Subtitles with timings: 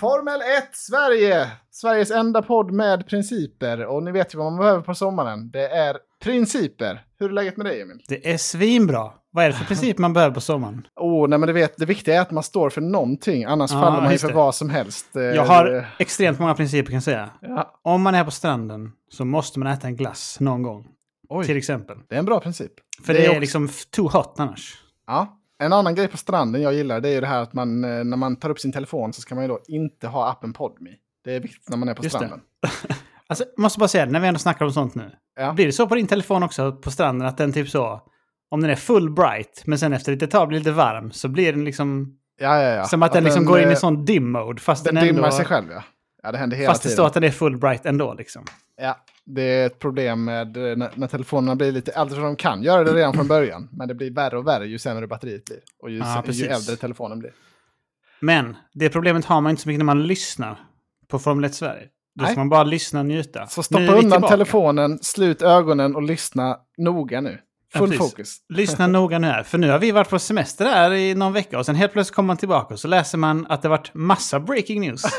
[0.00, 1.50] Formel 1 Sverige!
[1.70, 3.84] Sveriges enda podd med principer.
[3.86, 5.50] Och ni vet ju vad man behöver på sommaren.
[5.50, 7.04] Det är principer.
[7.18, 8.02] Hur är läget med dig Emil?
[8.08, 9.10] Det är svinbra.
[9.30, 10.86] Vad är det för princip man behöver på sommaren?
[10.96, 13.44] Oh, nej men du vet, det viktiga är att man står för någonting.
[13.44, 14.34] Annars Ja, faller man ju för det.
[14.34, 15.16] vad som helst.
[15.16, 17.30] Eh, Jag har extremt många principer kan jag säga.
[17.40, 17.78] Ja.
[17.82, 20.86] Om man är på stranden så måste man äta en glass någon gång.
[21.28, 21.96] Oj, Till exempel.
[22.08, 22.72] det är en bra princip.
[23.06, 24.74] För det, är också- liksom too hot annars.
[25.06, 25.38] Ja.
[25.58, 28.04] En annan grej på stranden jag gillar det är ju det här att man eh,
[28.04, 30.90] när man tar upp sin telefon så ska man ju då inte ha appen Podme.
[31.24, 32.26] Det är viktigt när man är på Just det.
[32.26, 32.40] stranden.
[33.28, 35.10] Alltså, jag måste bara säga, när vi ändå snackar om sånt nu.
[35.36, 35.52] Ja.
[35.52, 38.00] Blir det så på din telefon också på stranden att den typ så...
[38.50, 41.52] Om den är full bright, men sen efter lite tag blir lite varm, så blir
[41.52, 42.18] den liksom...
[42.40, 42.84] Ja, ja, ja.
[42.84, 44.62] Som att den liksom går in i eh, sån dim mode.
[44.62, 45.14] Fast Den, den, ändå...
[45.14, 45.82] dimmar sig själv ja.
[46.22, 46.96] Ja, det händer hela Fast det tiden.
[46.96, 48.44] står att den är full bright ändå liksom.
[48.76, 52.20] Ja, det är ett problem med eh, när, när telefonerna blir lite äldre.
[52.20, 55.06] De kan göra det redan från början, men det blir värre och värre ju sämre
[55.06, 55.58] batteriet blir.
[55.82, 57.32] Och ju, Ja, ju äldre telefonen blir.
[58.20, 60.60] Men det problemet har man inte så mycket när man lyssnar
[61.08, 61.88] på Formel 1 Sverige.
[62.14, 62.36] Då ska Nej.
[62.36, 63.46] man bara lyssna och njuta.
[63.46, 64.28] Så stoppa undan tillbaka.
[64.28, 67.38] telefonen, slut ögonen och lyssna noga nu.
[67.76, 68.10] Ja, Full precis.
[68.10, 68.36] fokus.
[68.48, 69.42] Lyssna noga nu här.
[69.42, 72.14] För nu har vi varit på semester här i någon vecka och sen helt plötsligt
[72.16, 75.02] kommer man tillbaka och så läser man att det varit massa breaking news.
[75.02, 75.10] Så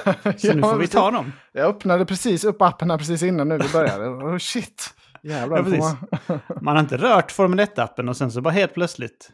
[0.48, 1.32] Ja, nu får vi ta dem.
[1.52, 4.08] Jag öppnade precis upp appen här precis innan nu vi började.
[4.08, 4.94] Oh shit!
[5.24, 5.58] Jävlar.
[5.58, 5.98] Ja,
[6.28, 6.40] man...
[6.62, 9.30] Man har inte rört Formel 1-appen och sen så bara helt plötsligt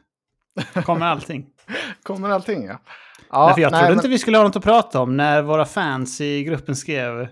[0.86, 1.46] kommer allting.
[2.04, 2.80] Kommer allting ja.
[3.32, 5.42] ja Därför jag nej, trodde men- inte vi skulle ha något att prata om när
[5.42, 7.28] våra fans i gruppen skrev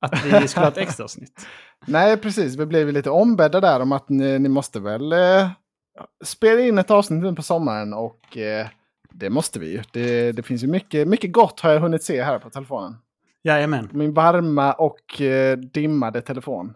[0.00, 1.46] att vi skulle ha ett extra avsnitt.
[1.86, 2.56] Nej, precis.
[2.56, 5.50] Vi blev lite ombedda där om att ni, ni måste väl eh,
[6.24, 8.66] spela in ett avsnitt nu på sommaren och eh,
[9.10, 9.82] det måste vi ju.
[9.92, 12.96] Det, det finns ju mycket, mycket gott har jag hunnit se här på telefonen.
[13.44, 13.88] Jajamän.
[13.92, 16.74] Min varma och eh, dimmade telefon.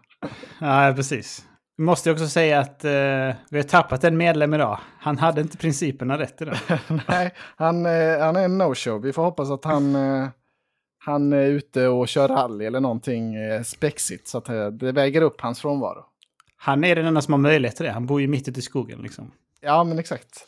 [0.58, 1.46] Ja, precis.
[1.76, 2.90] Vi måste ju också säga att eh,
[3.50, 4.78] vi har tappat en medlem idag.
[4.98, 6.56] Han hade inte principerna rätt idag.
[7.08, 9.02] Nej, han, eh, han är en no-show.
[9.02, 10.28] Vi får hoppas att han, eh,
[11.04, 15.22] han är ute och kör rally eller någonting eh, spexigt så att eh, det väger
[15.22, 16.04] upp hans frånvaro.
[16.56, 17.92] Han är den enda som har möjlighet till det.
[17.92, 19.30] Han bor ju mitt ute i skogen liksom.
[19.60, 20.46] Ja, men exakt.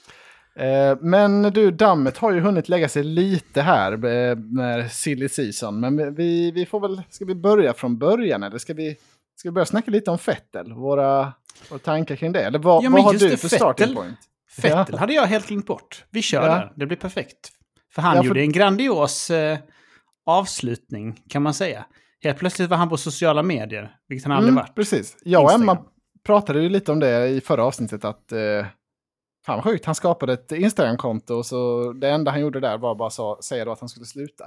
[0.56, 3.96] Eh, men du, dammet har ju hunnit lägga sig lite här
[4.36, 5.80] med silly season.
[5.80, 8.96] Men vi, vi får väl, ska vi börja från början eller ska vi,
[9.36, 10.72] ska vi börja snacka lite om Fettel?
[10.72, 11.32] Våra,
[11.70, 12.40] våra tankar kring det?
[12.42, 14.18] Eller vad, Ja, vad har du för starting point?
[14.50, 14.98] Fettel Ja.
[14.98, 16.04] hade jag helt glömt bort.
[16.10, 16.54] Vi kör Ja.
[16.54, 16.72] där.
[16.76, 17.50] Det blir perfekt.
[17.94, 19.58] För han Ja, för- gjorde en grandios eh,
[20.26, 21.84] avslutning kan man säga.
[22.22, 24.74] Helt plötsligt var han på sociala medier, vilket han aldrig Mm, varit.
[24.74, 25.16] Precis.
[25.22, 25.78] Jag och Emma
[26.26, 28.38] pratade ju lite om det i förra avsnittet att eh,
[29.46, 32.94] fan vad sjukt, han skapade ett Instagram-konto och så det enda han gjorde där var
[32.94, 34.44] bara så, säga då att han skulle sluta.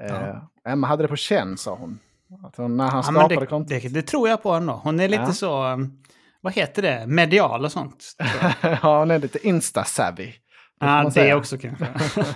[0.00, 0.36] Eh,
[0.72, 1.98] Emma hade det på känn sa hon.
[2.44, 3.68] Att hon när han Ja, skapade det, kontot.
[3.82, 4.72] det, det tror jag på ändå.
[4.84, 5.32] Hon är lite Ja.
[5.32, 5.76] så, eh,
[6.40, 8.04] vad heter det, medial och sånt.
[8.62, 10.32] ja, hon är lite insta-savvy.
[10.80, 11.86] Ja, det också kanske.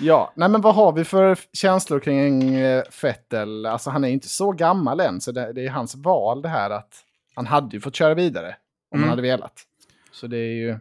[0.00, 3.66] Ja, nej men vad har vi för känslor kring eh, Fettel?
[3.66, 6.70] Alltså han är inte så gammal än, så det, det är hans val det här
[6.70, 6.94] att
[7.34, 8.56] han hade ju fått köra vidare
[8.90, 9.02] om Mm.
[9.02, 9.62] han hade velat.
[10.12, 10.78] Så det är ju...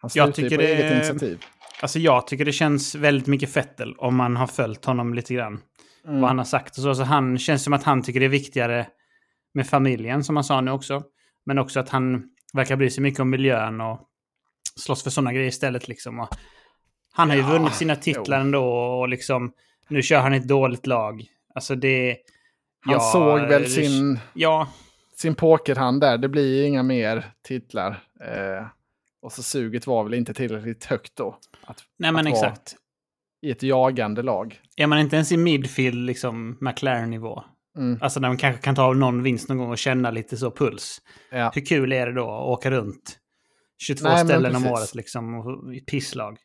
[0.00, 1.44] Han Jag tycker på det eget initiativ.
[1.82, 5.60] Alltså jag tycker det känns väldigt mycket Fettel om man har följt honom lite grann.
[6.06, 6.20] Mm.
[6.20, 6.94] Vad han har sagt och så.
[6.94, 8.86] så han känns som att han tycker det är viktigare
[9.54, 11.02] med familjen, som han sa nu också.
[11.46, 14.00] Men också att han verkar bry sig mycket om miljön och
[14.76, 16.20] slåss för sådana grejer istället liksom.
[16.20, 16.28] Och
[17.18, 18.44] han har ju Ja, vunnit sina titlar jo.
[18.44, 19.52] ändå och liksom
[19.88, 21.24] nu kör han ett dåligt lag.
[21.54, 22.16] Alltså det...
[22.80, 24.68] Han ja, såg väl det- sin, Ja,
[25.16, 26.18] sin pokerhand där.
[26.18, 27.90] Det blir inga mer titlar.
[28.24, 28.66] Eh,
[29.22, 31.38] och så suget var väl inte tillräckligt högt då.
[31.64, 32.76] Att, nej men exakt.
[33.42, 34.60] I ett jagande lag.
[34.76, 37.42] Är man inte ens i midfield, liksom McLaren-nivå?
[37.76, 37.98] Mm.
[38.02, 41.02] Alltså när man kanske kan ta någon vinst någon gång och känna lite så puls.
[41.30, 41.50] Ja.
[41.54, 43.18] Hur kul är det då att åka runt
[43.78, 46.38] 22 Nej, ställen om året liksom och i pisslag?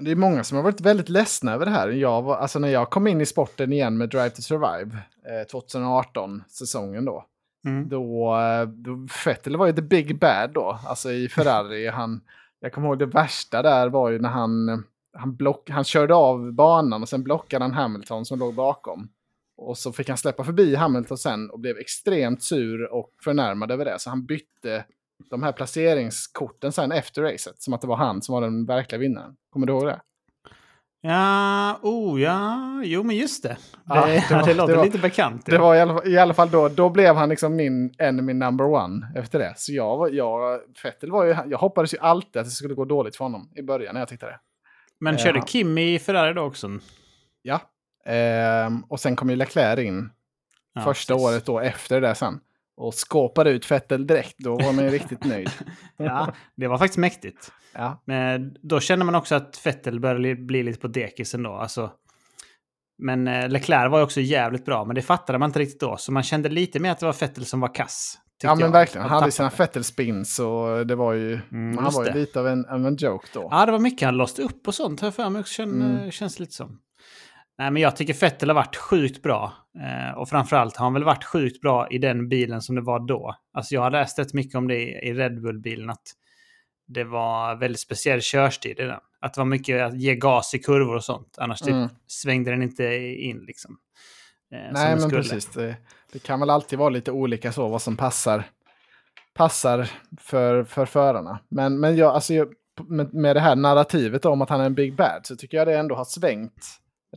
[0.00, 1.88] Det är många som har varit väldigt ledsna över det här.
[1.88, 4.96] Jag var, alltså när jag kom in i sporten igen med Drive to Survive,
[5.26, 7.24] eh, 2018-säsongen då,
[7.66, 7.88] Mm.
[7.88, 11.88] då, eh, då Vettel var ju the big bad då, alltså i Ferrari.
[11.94, 12.20] han,
[12.60, 14.84] jag kommer ihåg det värsta där var ju när han,
[15.18, 19.08] han, block, han körde av banan och sen blockade han Hamilton som låg bakom.
[19.56, 23.84] Och så fick han släppa förbi Hamilton sen och blev extremt sur och förnärmad över
[23.84, 23.98] det.
[23.98, 24.84] Så han bytte
[25.30, 28.98] de här placeringskorten sen efter racet, som att det var han som var den verkliga
[28.98, 29.34] vinnaren.
[29.52, 30.00] Kommer du ihåg det?
[31.00, 33.48] Ja, oh ja, jo men just det.
[33.48, 33.56] Det,
[33.94, 35.46] Ja, det det, var- låter det var- lite bekant.
[35.46, 38.32] Det var i alla, fall- i alla fall då, då blev han liksom min enemy
[38.32, 39.54] number one efter det.
[39.56, 42.84] Så jag, var- jag, Vettel var ju, jag hoppades ju alltid att det skulle gå
[42.84, 44.40] dåligt för honom i början när jag tittade.
[45.00, 45.44] men körde Ja.
[45.44, 46.70] Kim i Ferrari då också?
[47.42, 47.60] Ja.
[48.06, 50.10] Ehm, och sen kom ju Leclerc in
[50.74, 51.26] Ja, första precis.
[51.28, 52.40] året då efter det där sen.
[52.76, 55.50] Och skåpade ut Vettel direkt, då var man ju riktigt nöjd.
[55.96, 57.52] Ja, det var faktiskt mäktigt.
[57.74, 58.02] Ja.
[58.04, 61.52] Men då känner man också att Vettel börjar li- bli lite på dekisen då.
[61.52, 61.90] Alltså,
[62.98, 65.96] Men eh, Leclerc var ju också jävligt bra, men det fattade man inte riktigt då.
[65.96, 68.18] Så man kände lite mer att det var Vettel som var kass.
[68.42, 68.70] Ja men jag.
[68.72, 69.06] verkligen.
[69.08, 71.32] Han hade sina Vettel-spins och det var ju...
[71.52, 72.18] Mm, han var ju det.
[72.18, 73.48] lite av en, av en joke då.
[73.50, 75.44] Ja, det var mycket han låste upp och sånt har jag för mig.
[75.44, 76.10] Känn, Mm.
[76.10, 76.78] Känns lite som.
[77.58, 79.52] Nej, men jag tycker Vettel har varit sjukt bra.
[79.80, 83.06] Eh, och framförallt har han väl varit sjukt bra i den bilen som det var
[83.08, 83.36] då.
[83.52, 85.90] Alltså jag har läst rätt mycket om det i Red Bull-bilen.
[85.90, 86.02] Att
[86.88, 88.98] det var väldigt speciell körstil i den.
[89.20, 91.34] Att det var mycket att ge gas i kurvor och sånt.
[91.38, 91.88] Annars typ Mm.
[92.06, 93.76] svängde den inte in liksom.
[94.52, 95.16] Eh, Nej men skulle.
[95.22, 95.46] precis.
[95.46, 95.76] Det,
[96.12, 98.44] det kan väl alltid vara lite olika så vad som passar,
[99.34, 101.38] passar för, för förarna.
[101.48, 102.48] Men, men jag, alltså, jag,
[102.88, 105.66] med, med det här narrativet om att han är en big bad så tycker jag
[105.66, 106.66] det ändå har svängt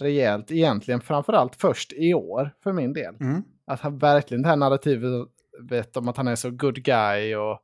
[0.01, 1.01] rejält egentligen.
[1.01, 3.15] Framförallt först i år för min del.
[3.19, 3.43] Mm.
[3.67, 7.59] Att han verkligen det här narrativet om att han är så good guy och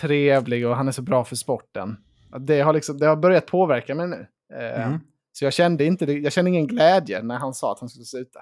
[0.00, 1.96] trevlig och han är så bra för sporten.
[2.40, 4.26] Det har, liksom, det har börjat påverka mig nu.
[4.54, 5.00] Eh, Mm.
[5.32, 8.40] Så jag kände, inte, jag kände ingen glädje när han sa att han skulle sluta.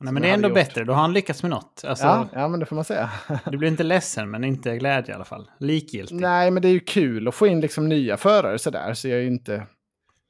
[0.00, 0.54] Nej, men det är ändå gjort.
[0.54, 0.84] bättre.
[0.84, 1.82] Då har han lyckats med något.
[1.86, 3.10] Alltså, Ja, ja, men det får man säga.
[3.50, 5.50] Du blir inte ledsen, men inte glädje i alla fall.
[5.58, 6.20] Likgiltig.
[6.20, 8.94] Nej, men det är ju kul att få in liksom nya förare sådär.
[8.94, 9.66] Så jag är ju inte...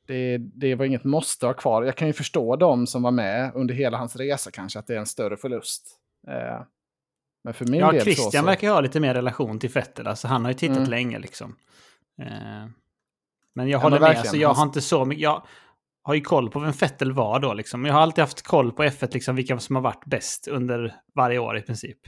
[0.07, 1.83] Det, det var inget måste ha kvar.
[1.83, 4.95] Jag kan ju förstå de som var med under hela hans resa kanske, att det
[4.95, 5.99] är en större förlust.
[6.29, 6.63] Eh,
[7.45, 8.39] men för min Ja, del Christian så...
[8.39, 10.07] så verkar ha lite mer relation till Vettel.
[10.07, 10.91] Alltså, han har ju tittat Mm.
[10.91, 11.57] länge liksom.
[12.23, 12.27] Eh,
[13.55, 14.19] men jag Ja, håller men med.
[14.19, 15.23] Alltså, jag har inte så mycket...
[15.23, 15.43] Jag
[16.05, 17.55] har ju koll på vem Vettel var då.
[17.55, 17.85] Liksom.
[17.85, 21.39] Jag har alltid haft koll på F1, liksom, vilka som har varit bäst under varje
[21.39, 21.99] år i princip.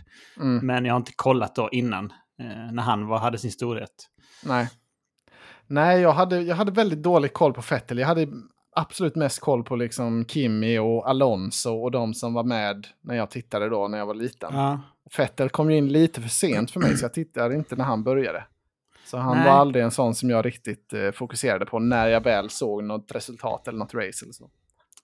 [0.40, 3.90] mm, Men jag har inte kollat då innan, eh, när han var, hade sin storhet.
[4.44, 4.68] nej.
[5.66, 7.98] Nej, jag hade, jag hade väldigt dålig koll på Vettel.
[7.98, 8.28] Jag hade
[8.76, 13.30] absolut mest koll på liksom Kimi och Alonso och de som var med när jag
[13.30, 14.54] tittade då, när jag var liten.
[14.54, 14.80] Ja.
[15.18, 18.04] Vettel kom ju in lite för sent för mig, så jag tittade inte när han
[18.04, 18.44] började.
[19.06, 19.46] Så han Nej.
[19.46, 23.12] var aldrig en sån som jag riktigt eh, fokuserade på när jag väl såg något
[23.12, 24.50] resultat eller något race eller så.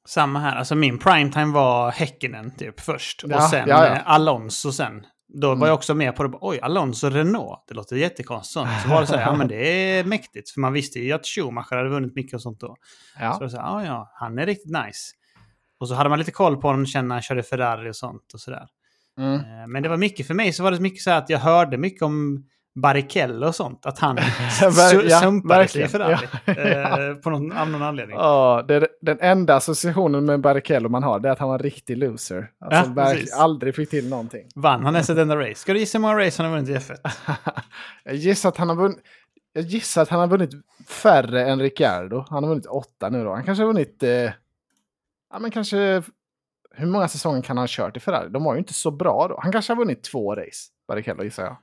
[0.04, 0.56] Samma här.
[0.56, 3.24] Alltså min primetime var Häckenen typ först.
[3.26, 3.94] Ja, och sen ja, ja.
[3.94, 5.06] eh, Alonso sen.
[5.34, 5.66] Då var Mm.
[5.66, 6.38] jag också med på det.
[6.40, 7.64] Oj, Alonso Renault.
[7.68, 8.66] Det låter jättekonstigt.
[8.82, 9.66] Så var det så här, ja men det
[9.98, 10.50] är mäktigt.
[10.50, 12.66] För man visste ju att Schumacher hade vunnit mycket och sånt då.
[13.16, 13.32] Så Ja.
[13.40, 15.12] var det så här, ja ja, han är riktigt nice.
[15.80, 18.40] Och så hade man lite koll på honom, när han körde Ferrari och sånt och
[18.40, 18.66] sådär.
[19.18, 19.34] Mm.
[19.34, 21.38] Eh, Men det var mycket för mig så var det mycket så här att jag
[21.38, 22.44] hörde mycket om
[22.74, 23.86] Barrichello och sånt.
[23.86, 24.18] Att han
[24.60, 25.88] ja, sumpade sig i verkligen.
[25.88, 27.08] Ferrari.
[27.10, 28.16] eh, På någon, av någon anledning.
[28.16, 31.62] Ja, det den enda associationen med Barrichello man har, det är att han var en
[31.62, 32.50] riktig loser.
[32.60, 34.48] Alltså Ja, aldrig fick till någonting.
[34.54, 35.54] Vann han ens ett enda race?
[35.54, 36.96] Ska du gissa hur många race han har vunnit i F1?
[38.04, 38.98] jag, gissar att han har vunnit,
[39.52, 40.50] jag gissar att han har vunnit
[40.88, 42.24] färre än Ricciardo.
[42.30, 43.34] Han har vunnit åtta nu då.
[43.34, 44.02] Han kanske har vunnit...
[44.02, 46.02] Eh, ja, men kanske...
[46.74, 48.28] Hur många säsonger kan han ha kört i Ferrari?
[48.30, 49.40] De var ju inte så bra då.
[49.42, 51.56] Han kanske har vunnit två race, Barrichello gissar jag.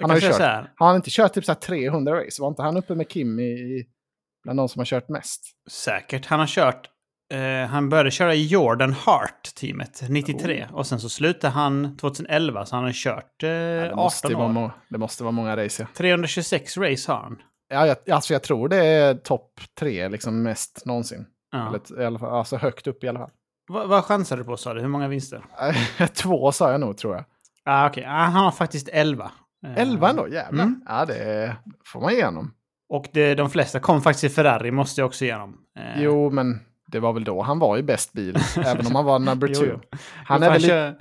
[0.00, 0.38] Han har ju kört.
[0.38, 2.42] här, Har han inte kört typ så här 300 race?
[2.42, 3.84] Var inte han uppe med Kim i, i
[4.44, 5.42] bland de som har kört mest?
[5.70, 6.26] säkert.
[6.26, 6.88] Han har kört...
[7.34, 10.66] Eh, han började köra i Jordan Hart-teamet 93.
[10.72, 14.30] Och sen så slutade han 2011, så han har kört eh, Ja, det, måste 18
[14.30, 14.52] ju vara år.
[14.52, 15.88] må- det måste vara många race, ja.
[15.96, 17.38] 326 race har han.
[17.68, 21.26] ja jag, alltså jag tror det är topp tre liksom mest någonsin.
[21.52, 21.66] Ja.
[21.68, 23.30] Eller i alla fall, alltså högt upp i alla fall.
[23.68, 24.80] Vad, vad chansar du på sa du?
[24.80, 25.44] Hur många vinster?
[26.14, 27.24] Två sa jag nog tror jag.
[27.64, 29.30] Ah, Okej, ah, han har faktiskt 11.
[29.66, 30.64] Eh, Elva ändå, jävlar.
[30.64, 30.80] Mm.
[30.88, 32.54] Ja, det får man igenom.
[32.88, 35.56] Och det, de flesta kom faktiskt i Ferrari, måste jag också igenom.
[35.78, 39.04] Eh, Jo, men det var väl då han var i bäst bil, även om han
[39.04, 39.66] var number Jo, two.
[39.68, 39.98] jo.
[40.26, 40.94] Han, Men är väl kör-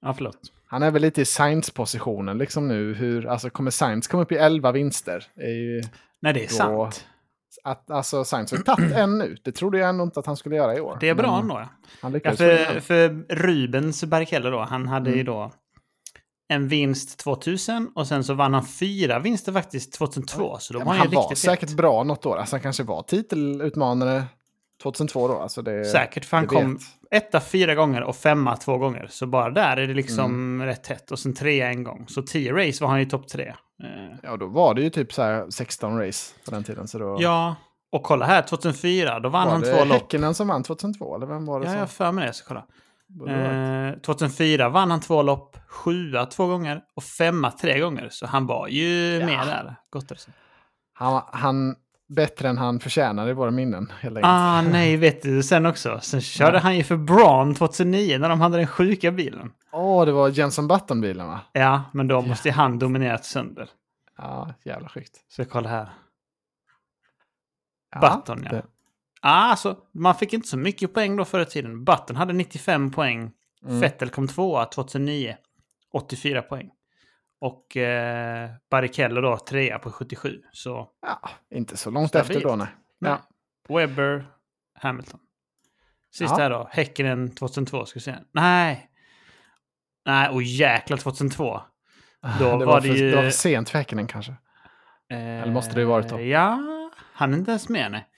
[0.00, 0.38] Ja, förlåt.
[0.66, 2.94] han är väl lite i Sainz-positionen liksom nu.
[2.94, 5.26] Hur, alltså, kommer Sainz komma upp i elva vinster?
[5.36, 5.82] Är ju,
[6.22, 7.06] Nej, det är Då- sant.
[7.64, 9.36] att, alltså, Sainz har ju tagit en nu.
[9.44, 10.96] Det trodde jag ändå inte att han skulle göra i år.
[11.00, 11.54] Det är bra ändå.
[11.54, 11.68] Ja.
[12.02, 15.26] Han för, för Rubens Barrichello då, han hade ju Mm.
[15.26, 15.52] då
[16.48, 20.56] en vinst 2000 och sen så vann han fyra vinster faktiskt 2002.
[20.58, 21.76] Så då Ja, var han han ju var riktigt säkert het.
[21.76, 22.36] bra något år.
[22.38, 24.24] Alltså, han kanske var titelutmanare
[24.82, 25.34] 2002 då.
[25.38, 26.82] Alltså det, Säkert, för han det kom vet.
[27.10, 29.06] etta fyra gånger och femma två gånger.
[29.10, 30.66] Så bara där är det liksom Mm.
[30.66, 31.10] rätt tätt.
[31.10, 32.04] Och sen trea en gång.
[32.08, 33.46] Så tio race var han ju topp tre.
[33.82, 36.88] Eh, Ja, då var det ju typ så här 16 race på den tiden.
[36.88, 37.56] Så då Ja,
[37.92, 39.92] och kolla här, 2004, då vann var han det två lopp.
[40.02, 41.16] Häckenen som vann 2002?
[41.16, 41.78] Eller vem var det Ja, som?
[41.80, 42.64] jag för mig det, så kolla.
[43.14, 43.48] Borde det
[43.84, 43.96] varit?
[43.96, 48.08] Eh, 2004 vann han två lopp, sjua två gånger och femma tre gånger.
[48.10, 49.26] Så han var ju Ja.
[49.26, 49.76] med där.
[49.90, 50.16] Gott det.
[50.94, 51.76] han, han
[52.08, 53.92] bättre än han förtjänar i våra minnen.
[54.00, 54.30] Helt enkelt.
[54.32, 56.00] Ah, nej, vet du sen också.
[56.02, 56.60] Sen körde Nej.
[56.60, 59.52] han ju för Braun 2009 när de hade den sjuka bilen.
[59.72, 61.40] Åh, det var Jenson Button-bilen va?
[61.52, 63.68] Ja, men då måste ju han dominerat sönder.
[64.18, 65.24] Ja, jävla sjukt.
[65.28, 65.88] Så jag kollar här.
[67.94, 68.50] Ja, Button, ja.
[68.50, 68.62] det-
[69.28, 71.84] alltså, man fick inte så mycket poäng då förr i tiden.
[71.84, 73.32] Button hade 95 poäng.
[73.64, 73.80] Mm.
[73.80, 75.36] Vettel kom tvåa 2009.
[75.92, 76.70] 84 poäng.
[77.40, 80.42] Och eh, Barrichello då trea på 77.
[80.52, 82.30] Så Ja, inte så långt Stabilt.
[82.36, 82.68] efter då nej.
[82.98, 83.20] Ja.
[83.68, 84.26] Webber,
[84.74, 85.20] Hamilton.
[86.12, 86.42] Sista Ja.
[86.42, 86.68] här då.
[86.72, 88.14] Häcken 2002, ska vi se.
[88.32, 88.90] Nej.
[90.06, 91.60] Nej, och jäklar 2002.
[92.38, 94.34] Då det, var var det för, ju- det var för sent för Häkkinen kanske.
[95.08, 96.16] Eller måste det ju varit då?
[96.18, 96.58] Eh, Ja,
[97.12, 98.08] han är inte ens med nej.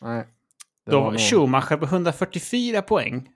[0.00, 0.26] Nej.
[0.90, 3.28] Då var Schumacher på 144 poäng.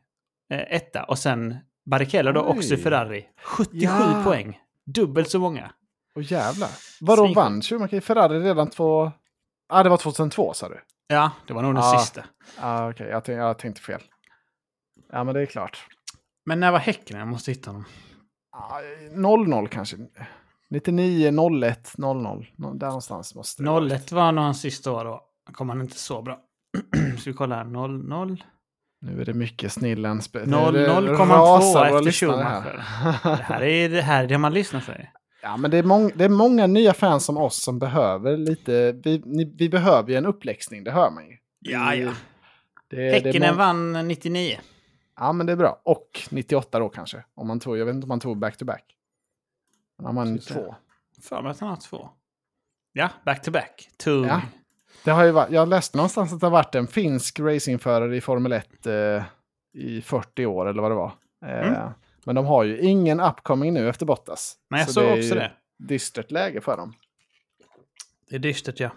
[0.53, 1.05] Eh, etta.
[1.05, 1.57] Och sen
[1.91, 2.77] Barrichello då också i.
[2.77, 3.27] Ferrari.
[3.45, 4.21] 77 Ja.
[4.25, 4.59] poäng.
[4.87, 5.71] Dubbelt så många.
[6.17, 6.69] Åh jävlar.
[7.01, 7.37] Vadå Svinsjukt.
[7.37, 9.05] vann Schumacher i Ferrari redan två...
[9.05, 9.13] Ja,
[9.69, 10.81] ah, det var 2002 sa du?
[11.09, 11.99] Ja, det var nog den Ja.
[11.99, 12.25] sista.
[12.57, 13.07] Ja, ah, okej.
[13.09, 14.01] Jag, tänk, jag tänkte fel.
[15.13, 15.87] Ja, men det är klart.
[16.47, 17.19] Men när var Häcken?
[17.19, 17.85] Jag måste hitta honom.
[18.53, 18.81] Ah,
[19.15, 19.97] 0-0 kanske.
[20.71, 21.31] 99,
[21.63, 22.47] 01, 00.
[22.57, 23.85] Nå- Där någonstans måste det vara.
[23.85, 25.05] 01 var nog hans sista år.
[25.05, 26.41] Då kom han inte så bra.
[27.19, 27.65] Ska vi kolla här.
[27.65, 28.45] 00.
[29.01, 30.21] Nu är det mycket snillen.
[30.21, 30.73] Spe- 0-0
[31.11, 32.85] det kom han rasar tvåa våra efter lyssnare Schumacher.
[33.37, 35.11] Det här är det, här är det man lyssnar för.
[35.43, 38.93] Ja, men det är, mång- det är många nya fans som oss som behöver lite...
[38.93, 41.37] Vi, ni, vi behöver ju en uppläxning, det hör man ju.
[41.61, 42.13] Ja, ja.
[42.91, 44.59] Häckenen vann 99.
[45.21, 45.81] Ja, men det är bra.
[45.85, 47.25] Och 98 då kanske.
[47.35, 48.85] Om man tror, jag vet inte om man tog back-to-back.
[49.99, 50.75] Men han vann två.
[51.23, 52.09] För mig att han har två.
[52.93, 53.89] Ja, back to back.
[53.99, 54.25] Tung.
[54.27, 54.41] Ja.
[55.05, 58.21] Det har ju varit, jag läste någonstans att det har varit en finsk racingförare i
[58.21, 59.23] Formel 1 eh,
[59.75, 61.13] i 40 år eller vad det var.
[61.47, 61.91] Eh, Mm.
[62.25, 64.57] Men de har ju ingen upcoming nu efter Bottas.
[64.71, 65.53] Men jag Så såg också det.
[65.79, 66.95] Dystert läge för dem.
[68.31, 68.91] Det är dystert ja.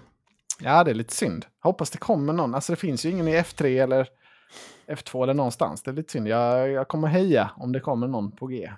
[0.59, 1.45] Ja, det är lite synd.
[1.63, 2.55] Hoppas det kommer någon.
[2.55, 4.07] Alltså det finns ju ingen i F3 eller
[4.87, 5.83] F2 eller någonstans.
[5.83, 6.27] Det är lite synd.
[6.27, 8.71] Jag, jag kommer heja om det kommer någon på G.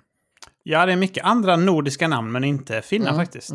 [0.62, 3.50] Ja, det är mycket andra nordiska namn men inte finnar Mm, faktiskt.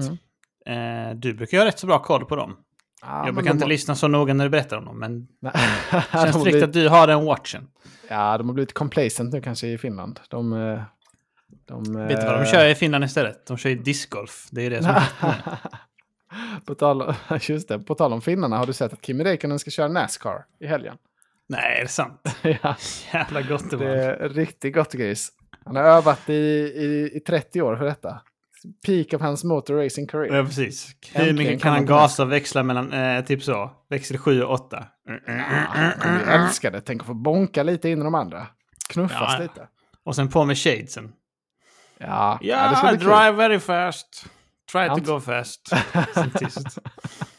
[0.65, 1.09] mm.
[1.09, 2.57] Eh, du brukar ju ha rätt så bra koll på dem.
[3.01, 5.51] Ja, jag brukar inte har- lyssna så noga när du berättar om dem, men det
[5.91, 7.68] de, känns tryggt blivit, att du har den watchen.
[8.08, 10.20] ja, de har blivit complacent nu kanske i Finland.
[10.29, 10.53] De...
[10.53, 10.82] eh,
[11.68, 13.46] de Vet du vad de kör i Finland istället?
[13.48, 14.48] De kör ju discgolf.
[14.51, 14.96] Det är det som
[16.65, 19.72] på, tal, just det, på tal om finnarna, har du sett att Kimi Räikkönen ska
[19.72, 20.96] köra Nascar i helgen?
[21.48, 22.36] Nej, är det sant?
[22.62, 22.75] ja,
[23.13, 23.96] Jävla gott det det var.
[23.96, 25.29] är riktigt gott gris.
[25.65, 28.22] Han har övat i, i, i 30 år för detta.
[28.86, 30.36] Peak of hans motor racing career.
[30.36, 30.88] Ja, precis.
[31.13, 34.54] Hur Äntligen mycket kan han gasa och växla mellan, eh, typ så, växel 7 och
[34.54, 34.86] 8?
[35.28, 36.82] Han kommer ju älska det.
[36.82, 38.48] Tänk att få bonka lite in i de andra.
[38.89, 39.39] Knuffas Ja, ja.
[39.42, 39.68] lite.
[40.04, 41.12] Och sen på med shadesen.
[41.98, 43.08] Ja, Ja, det ska bli kul.
[43.08, 44.25] drive very fast.
[44.72, 45.70] Try to Ant- go fast.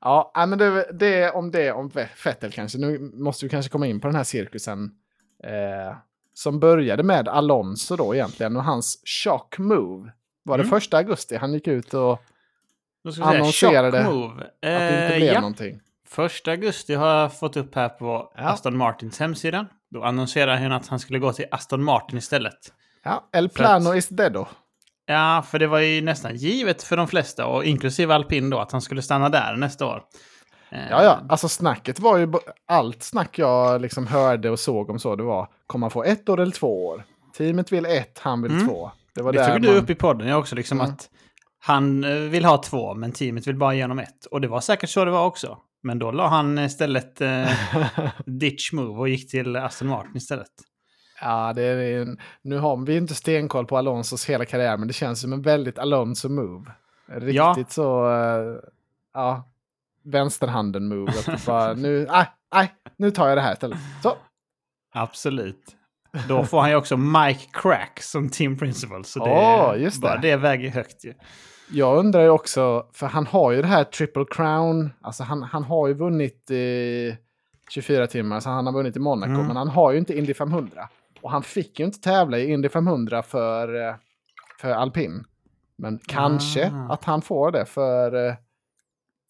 [0.00, 2.78] Ja, nej, men det, det om det om Fettel kanske.
[2.78, 4.90] Nu måste vi kanske komma in på den här cirkusen.
[5.44, 5.96] Eh,
[6.34, 10.12] som började med Alonso då egentligen och hans shock move.
[10.44, 10.70] Var det Mm.
[10.70, 12.22] första augusti han gick ut och
[13.20, 13.92] Annonserade att
[14.60, 15.40] det inte Eh, blev ja.
[15.40, 15.80] någonting?
[16.08, 18.42] Första augusti har jag fått upp här på Ja.
[18.42, 19.66] Aston Martins hemsida.
[19.90, 22.58] Då annonserade han att han skulle gå till Aston Martin istället.
[23.04, 24.48] Ja, El För att- Plano is dead då.
[25.06, 28.72] Ja, för det var ju nästan givet för de flesta, och inklusive alpin då, att
[28.72, 30.02] han skulle stanna där nästa år.
[30.72, 32.32] Eh, Ja, ja, alltså snacket var ju...
[32.66, 36.28] Allt snack jag liksom hörde och såg om så, det var kommer han få ett
[36.28, 37.04] år eller två år?
[37.38, 38.68] Teamet vill ett, han vill Mm.
[38.68, 38.90] två.
[39.14, 40.92] Det var Det tog du man- upp i podden jag också, liksom Mm.
[40.92, 41.08] att
[41.64, 44.26] han eh, vill ha två, men teamet vill bara ge honom ett.
[44.30, 45.58] Och det var säkert så det var också.
[45.82, 47.48] Men då la han istället eh,
[48.26, 50.50] ditch move och gick till Aston Martin istället.
[51.20, 54.94] Ja, det är en, nu har vi inte stenkoll på Alonsos hela karriär, men det
[54.94, 56.64] känns som en väldigt Alonso-move.
[57.08, 57.56] Riktigt Ja.
[57.68, 58.58] så, eh,
[59.14, 59.48] ja,
[60.04, 61.32] vänsterhanden-move.
[61.34, 63.78] Att bara, nu, aj, aj, nu tar jag det här istället.
[64.02, 64.16] Så,
[64.94, 65.76] Absolut.
[66.28, 69.04] Då får han ju också Mike Crack som team principal.
[69.04, 70.30] Så det, Åh, just bara det.
[70.30, 71.14] det väger högt ju.
[71.70, 75.64] jag undrar ju också, för han har ju det här triple crown, alltså han, han
[75.64, 77.16] har ju vunnit i
[77.70, 79.46] 24 timmar, så han har vunnit i Monaco, Mm.
[79.46, 80.88] men han har ju inte Indy 500.
[81.22, 83.94] Och han fick ju inte tävla i Indy 500 för, eh,
[84.60, 85.24] för alpin.
[85.78, 86.92] Men kanske Ah.
[86.94, 88.34] att han får det för, eh,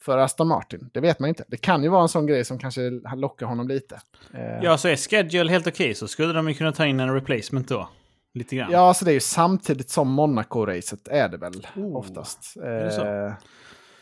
[0.02, 0.90] för Aston Martin.
[0.94, 1.44] Det vet man inte.
[1.48, 4.00] Det kan ju vara en sån grej som kanske lockar honom lite.
[4.34, 7.14] Eh, Ja, så är schedule helt okej så skulle de ju kunna ta in en
[7.14, 7.88] replacement då.
[8.34, 8.70] Lite grann.
[8.72, 12.54] Ja, så det är ju samtidigt som Monaco-racet är det väl Oh, oftast.
[12.54, 13.00] det så?
[13.04, 13.32] Eh,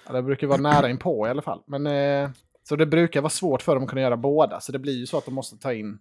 [0.07, 1.63] ja, det brukar vara nära inpå i alla fall.
[1.67, 2.31] Men, eh,
[2.69, 4.61] så det brukar vara svårt för dem att kunna göra båda.
[4.61, 5.99] Så det blir ju så att de måste ta in...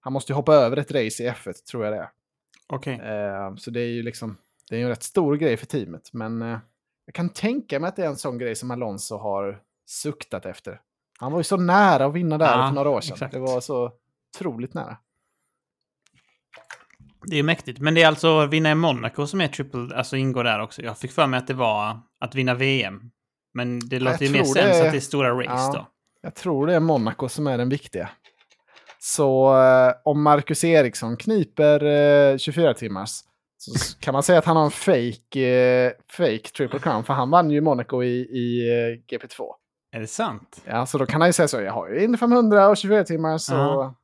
[0.00, 2.08] Han måste ju hoppa över ett race i F1, tror jag det är.
[2.66, 2.94] Okej.
[2.94, 4.36] Eh, så det är ju liksom...
[4.70, 6.10] Det är ju en rätt stor grej för teamet.
[6.12, 6.42] Men
[7.12, 10.80] jag kan tänka mig att det är en sån grej som Alonso har suktat efter.
[11.20, 13.12] Han var ju så nära att vinna där Ja, för några år sedan.
[13.14, 13.32] exakt.
[13.32, 13.90] Det var så
[14.36, 14.96] otroligt nära.
[17.26, 17.78] Det är mäktigt.
[17.80, 20.82] Men det är alltså vinna i Monaco som är triple, alltså ingår där också.
[20.82, 23.00] Jag fick för mig att det var att vinna VM.
[23.54, 25.72] Men det låter ju mer är- att det är stora race Ja.
[25.74, 25.86] då.
[26.22, 28.08] Jag tror det är Monaco som är den viktiga.
[28.98, 31.84] Så eh, om Marcus Eriksson kniper
[32.32, 33.20] eh, 24 timmars
[33.62, 37.04] så kan man säga att han har en fake, eh, fake triple crown.
[37.04, 39.50] För han vann ju Monaco i, i eh, GP2.
[39.92, 40.62] Är det sant?
[40.64, 41.60] Ja, så då kan han ju säga så.
[41.60, 43.58] Jag har ju Indy 500 och 24 timmar så Ja.
[43.58, 43.94] ah,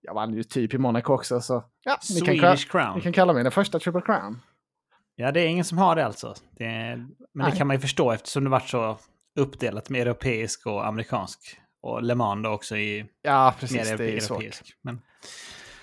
[0.00, 1.40] jag vann ju typ i Monaco också.
[1.40, 2.94] Så ja, ni kan, Crown.
[2.96, 4.40] ni kan kalla mig den första Triple Crown.
[5.16, 6.34] Ja, det är ingen som har det alltså.
[6.58, 7.50] Det är, men Nej.
[7.50, 8.98] det kan man ju förstå eftersom det varit så
[9.38, 11.60] uppdelat med europeisk och amerikansk.
[11.82, 13.96] Och Le Mans då också i Ja, mer precis.
[13.96, 14.38] Det är svårt.
[14.38, 14.74] europeisk.
[14.82, 15.00] Men,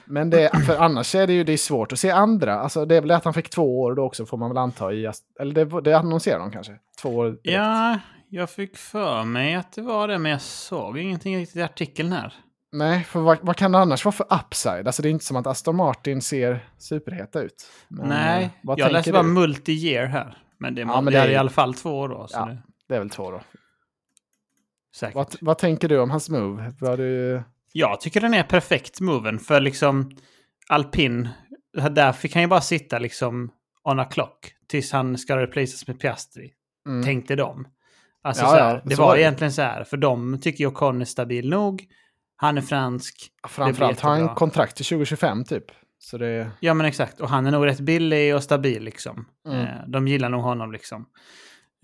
[0.08, 2.60] Men det, för annars är det ju det är svårt att se andra.
[2.60, 4.94] Alltså det är väl att han fick två år då också får man väl anta
[4.94, 5.12] i...
[5.40, 6.74] Eller det, det annonserar de kanske?
[7.02, 7.40] Två år direkt.
[7.44, 11.62] ja, jag fick för mig att det var det, men jag såg ingenting riktigt i
[11.62, 12.34] artikeln här.
[12.72, 14.88] Nej, för vad, vad kan det annars vara för upside?
[14.88, 17.68] Alltså det är inte som att Aston Martin ser superheta ut.
[17.88, 20.38] Men, eh, Nej, vad jag läste bara multi-year här.
[20.60, 22.28] Men det, Ja, men det är i alla fall två år då.
[22.28, 22.46] Så Ja.
[22.46, 22.58] det,
[22.88, 23.42] Det är väl två då.
[24.96, 25.16] säkert.
[25.16, 26.74] Vad, vad tänker du om hans move?
[26.80, 27.44] Var du...
[27.78, 30.12] Jag tycker den är perfekt moven för liksom
[30.70, 31.30] alpin.
[31.92, 33.52] Där fick han ju bara sitta liksom
[33.84, 36.52] on a clock tills han ska replaceas med Piastri.
[36.88, 37.04] Mm.
[37.04, 37.68] Tänkte de.
[38.24, 39.22] Alltså Ja, så ja, här, det så var det.
[39.22, 41.84] egentligen så här, för de tycker ju Ocon är stabil nog.
[42.36, 43.28] Han är fransk.
[43.48, 45.66] Framförallt har han kontrakt till 2025 typ.
[46.00, 46.52] Så det...
[46.60, 49.26] Ja men exakt, och han är nog rätt billig och stabil liksom.
[49.48, 49.60] Mm.
[49.60, 51.06] Eh, de gillar nog honom liksom.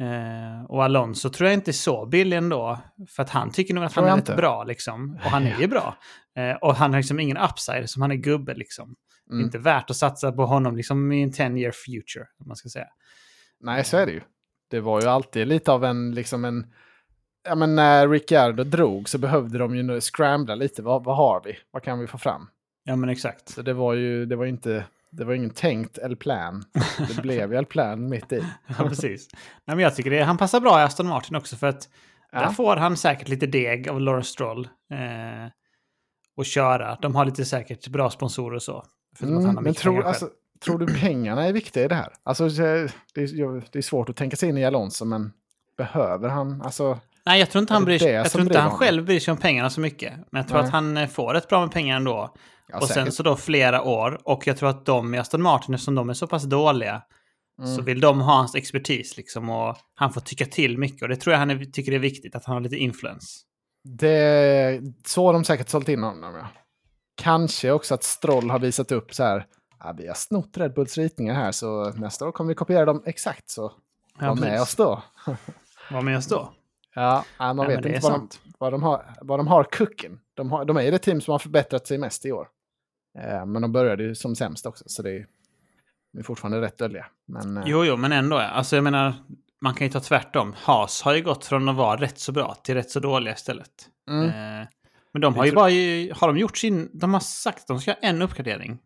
[0.01, 2.79] Eh, och Alonso tror jag inte är så billig ändå.
[3.09, 4.35] För att han tycker nog att Tror han är rätt inte.
[4.35, 5.19] bra liksom.
[5.25, 5.97] Och han är ju bra.
[6.35, 8.95] Eh, och han har liksom ingen upside som han är gubbe liksom.
[9.31, 9.45] Mm.
[9.45, 12.25] Inte värt att satsa på honom liksom i en 10 year future.
[12.39, 12.87] Om man ska säga.
[13.59, 14.21] Nej, så är det ju.
[14.69, 16.73] Det var ju alltid lite av en, liksom en...
[17.43, 20.81] Ja, men när Ricciardo drog så behövde de ju scrambla lite.
[20.81, 21.57] Vad, vad har vi?
[21.71, 22.49] Vad kan vi få fram?
[22.83, 23.49] Ja men exakt.
[23.49, 24.85] Så det var ju, det var ju inte...
[25.11, 26.63] Det var ingen tänkt eller plan.
[27.15, 28.45] Det blev el plan mitt i.
[28.77, 29.27] Ja, precis.
[29.65, 31.89] Nej, men jag tycker det, han passar bra i Aston Martin också för att
[32.31, 32.49] där Ja.
[32.51, 34.67] får han säkert lite deg av Lawrence Stroll.
[34.93, 35.51] Eh,
[36.37, 36.97] och köra.
[37.01, 38.85] De har lite säkert bra sponsorer och så.
[39.21, 40.29] Mm, men tror, alltså,
[40.65, 42.13] tror du pengarna är viktiga i det här?
[42.23, 42.91] Alltså, det, är,
[43.71, 45.31] det är svårt att tänka sig in i Alonso, men
[45.77, 46.61] behöver han?
[46.61, 49.37] Alltså, Nej, jag tror inte han, bryr jag tror inte han själv bryr sig om
[49.37, 50.13] pengarna så mycket.
[50.31, 50.65] Men jag tror Nej.
[50.65, 52.33] att han eh, får rätt bra med pengar ändå.
[52.71, 53.13] Ja, och sen säkert.
[53.13, 54.21] så då flera år.
[54.23, 57.01] Och jag tror att de i Aston Martin, eftersom de är så pass dåliga,
[57.59, 57.75] Mm.
[57.75, 59.49] så vill de ha hans expertis liksom.
[59.49, 61.01] Och han får tycka till mycket.
[61.01, 63.41] Och det tror jag han är, tycker är viktigt, att han har lite influens.
[63.83, 66.47] Det, så har de säkert sålt in honom, ja.
[67.15, 69.45] Kanske också att Stroll har visat upp så här,
[69.79, 73.03] ja, vi har snott Red Bulls ritningar här, så nästa år kommer vi kopiera dem
[73.05, 73.71] exakt så.
[74.19, 75.03] Ja, Var med oss då.
[75.91, 76.53] Vad med oss då?
[76.95, 78.29] Ja, nej, man men vet inte vad de,
[78.59, 80.19] vad, de har, vad de har kucken.
[80.33, 82.47] De, har, de är det team som har förbättrat sig mest i år.
[83.19, 85.27] Eh, men de började ju som sämst också, så det är,
[86.13, 87.05] de är fortfarande rätt dölja.
[87.27, 88.37] Men, eh, Jo, jo, men ändå.
[88.37, 89.13] Alltså jag menar,
[89.61, 90.55] man kan ju ta tvärtom.
[90.57, 93.71] Haas har ju gått från att vara rätt så bra till rätt så dåliga istället.
[94.09, 94.67] mm, Eh,
[95.13, 95.69] men de har ju bara
[96.15, 98.79] har de gjort sin, de har sagt att de ska ha en uppgradering.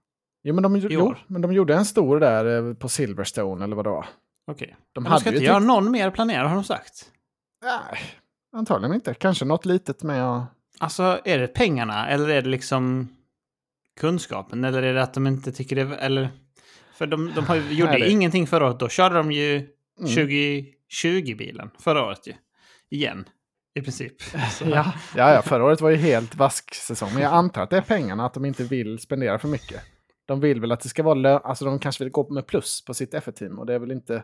[0.44, 3.90] jo, men de, jo, men de gjorde en stor där på Silverstone, eller vad det
[3.90, 4.06] var.
[4.52, 4.76] Okej.
[4.94, 7.12] De De, ska inte göra någon mer planerad har de sagt.
[7.64, 8.00] Nej,
[8.56, 9.14] antagligen inte.
[9.14, 10.44] Kanske något litet med att...
[10.80, 13.08] Alltså, är det pengarna eller är det liksom
[14.00, 14.64] kunskapen?
[14.64, 15.96] Eller är det att de inte tycker det...
[15.96, 16.30] Eller...
[16.96, 18.80] För de, de har gjorde det- ingenting förra året.
[18.80, 19.68] Då körde de ju
[20.00, 20.12] Mm.
[20.12, 22.34] 2020-bilen förra året ju.
[22.90, 23.26] Igen,
[23.76, 24.22] i princip.
[24.52, 27.10] Så, Ja, ja, ja, förra året var ju helt vask säsong.
[27.14, 29.82] Men jag antar att det är pengarna, att de inte vill spendera för mycket.
[30.26, 31.40] De vill väl att det ska vara lön...
[31.44, 33.60] Alltså de kanske vill gå med plus på sitt F1-team.
[33.60, 34.24] Och det är väl inte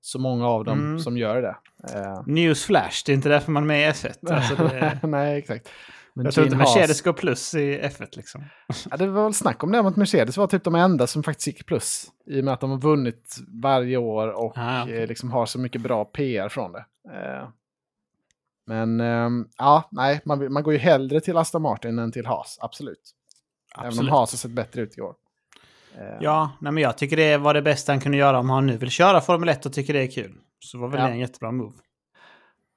[0.00, 0.98] så många av dem Mm.
[0.98, 1.56] som gör det.
[1.98, 4.34] Eh, News flash, det är inte därför man är med i F1.
[4.34, 5.68] Alltså det, Nej, exakt.
[6.14, 8.44] Men jag tror inte Haas- Mercedes går plus i F1 liksom.
[8.90, 11.22] Ja, det var väl snack om det, om att Mercedes var typ de enda som
[11.22, 12.06] faktiskt gick plus.
[12.26, 15.02] I och med att de har vunnit varje år och Ah, okej.
[15.02, 16.84] eh, liksom har så mycket bra PR från det.
[17.12, 17.48] Eh,
[18.66, 22.58] men ehm, ja, nej, man, man går ju hellre till Aston Martin än till Haas,
[22.60, 23.12] absolut.
[23.78, 24.10] Även Absolut.
[24.10, 25.14] om Haas har sett bättre ut i år.
[25.98, 28.66] Eh, Ja, nej, men jag tycker det var det bästa han kunde göra om han
[28.66, 30.34] nu vill köra Formel 1 och tycker det är kul.
[30.60, 31.08] Så var väl Ja.
[31.08, 31.76] en jättebra move.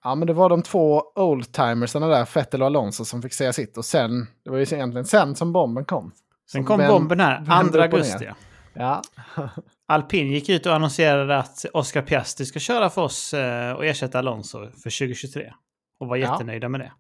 [0.06, 3.78] Ja, men det var de två oldtimersarna där, Vettel och Alonso, som fick säga sitt.
[3.78, 6.12] Och sen, det var ju egentligen sen som bomben kom.
[6.12, 8.26] Sen Som kom vän- bomben här, vände 2 upp och augusti.
[8.26, 8.36] Ja.
[8.74, 9.02] Ja,
[9.88, 14.20] Alpin gick ut och annonserade att Oscar Piastri ska köra för oss eh, och ersätta
[14.20, 15.54] Alonso för 2023.
[16.00, 16.32] Och var Ja.
[16.32, 16.92] jättenöjda med det.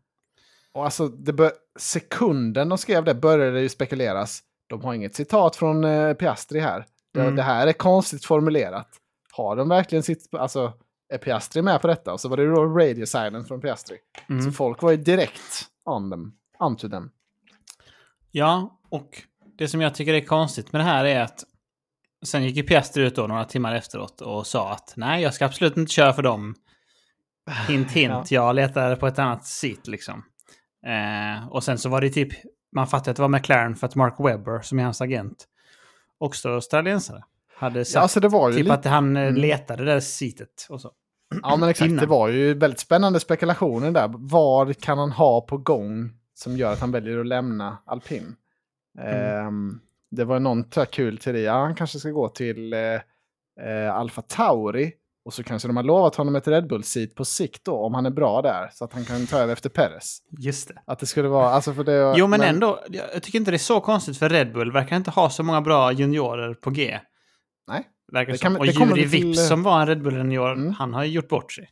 [0.73, 4.39] och alltså det bör, sekunden de skrev det började det ju spekuleras.
[4.69, 6.85] De har inget citat från eh, Piastri här.
[7.13, 7.35] Det, Mm.
[7.35, 8.87] det här är konstigt formulerat.
[9.31, 10.73] Har de verkligen sitt, alltså
[11.09, 12.13] är Piastri med på detta?
[12.13, 13.97] Och så var det då radio silent från Piastri.
[14.29, 14.41] Mm.
[14.41, 17.11] Så folk var ju direkt on them, onto them.
[18.31, 19.21] Ja, och
[19.57, 21.43] det som jag tycker är konstigt med det här är att
[22.25, 25.45] sen gick ju Piastri ut då några timmar efteråt och sa att nej, jag ska
[25.45, 26.55] absolut inte köra för dem.
[27.67, 30.23] Hint, hint, jag letar på ett annat sit liksom.
[30.87, 32.33] Eh, och sen så var det typ,
[32.75, 35.45] man fattade att det var McLaren för att Mark Webber, som är hans agent,
[36.17, 37.23] också australiensare,
[37.55, 38.73] hade sagt Ja, alltså det var ju typ lite...
[38.73, 39.35] att han eh, Mm.
[39.35, 40.91] letade det där sitet och så.
[41.43, 41.89] Ja, men exakt.
[41.89, 42.01] innan.
[42.01, 44.11] Det var ju väldigt spännande spekulationer där.
[44.13, 48.35] Vad kan han ha på gång som gör att han väljer att lämna alpin?
[49.01, 49.79] Ehm,
[50.11, 51.45] det var någon kul teori.
[51.45, 52.79] Ja, han kanske ska gå till eh,
[53.67, 54.93] eh, Alfa Tauri.
[55.25, 58.05] Och så kanske de har lovat honom ett Red Bull-seat på sikt då, om han
[58.05, 58.69] är bra där.
[58.73, 60.17] Så att han kan ta över efter Perez.
[60.39, 60.73] Just det.
[60.85, 62.13] Att det skulle vara, alltså för det...
[62.17, 62.79] Jo, men, ändå.
[62.89, 65.43] Jag jag tycker inte det är så konstigt för Red Bull verkar inte ha så
[65.43, 66.99] många bra juniorer på G.
[67.67, 67.87] Nej.
[68.11, 68.45] Verkar Det som.
[68.45, 70.73] kan- Och det Juri till- Vips som var en Red Bull-junior, Mm.
[70.73, 71.69] han har ju gjort bort sig.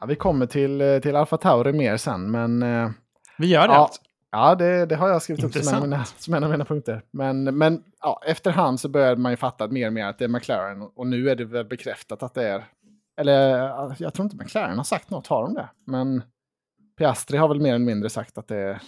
[0.00, 2.62] Ja, vi kommer till, eh, till Alfa Tauri mer sen, men...
[2.62, 2.90] Eh,
[3.38, 3.80] Vi gör det Ja.
[3.80, 4.02] alltså.
[4.30, 5.90] Ja, det, det har jag skrivit upp som en, av Intressant.
[5.90, 7.02] mina, som en av mina punkter.
[7.10, 10.28] Men, men ja, efterhand så började man ju fatta mer och mer att det är
[10.28, 10.82] McLaren.
[10.82, 12.64] Och nu är det väl bekräftat att det är...
[13.20, 15.68] Eller ja, jag tror inte McLaren har sagt något, har de det?
[15.86, 16.22] Men
[16.98, 18.80] Piastri har väl mer eller mindre sagt att, det är,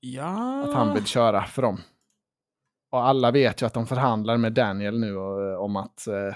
[0.00, 0.64] Ja.
[0.68, 1.80] att han vill köra för dem.
[2.94, 6.34] Och alla vet ju att de förhandlar med Daniel nu och, eh, om att eh,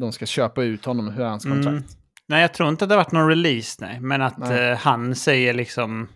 [0.00, 1.66] de ska köpa ut honom ur hans kontrakt.
[1.66, 1.84] Mm.
[2.26, 4.00] Nej, jag tror inte att det har varit någon release, nej.
[4.00, 4.70] Men att Nej.
[4.70, 6.08] eh, han säger liksom...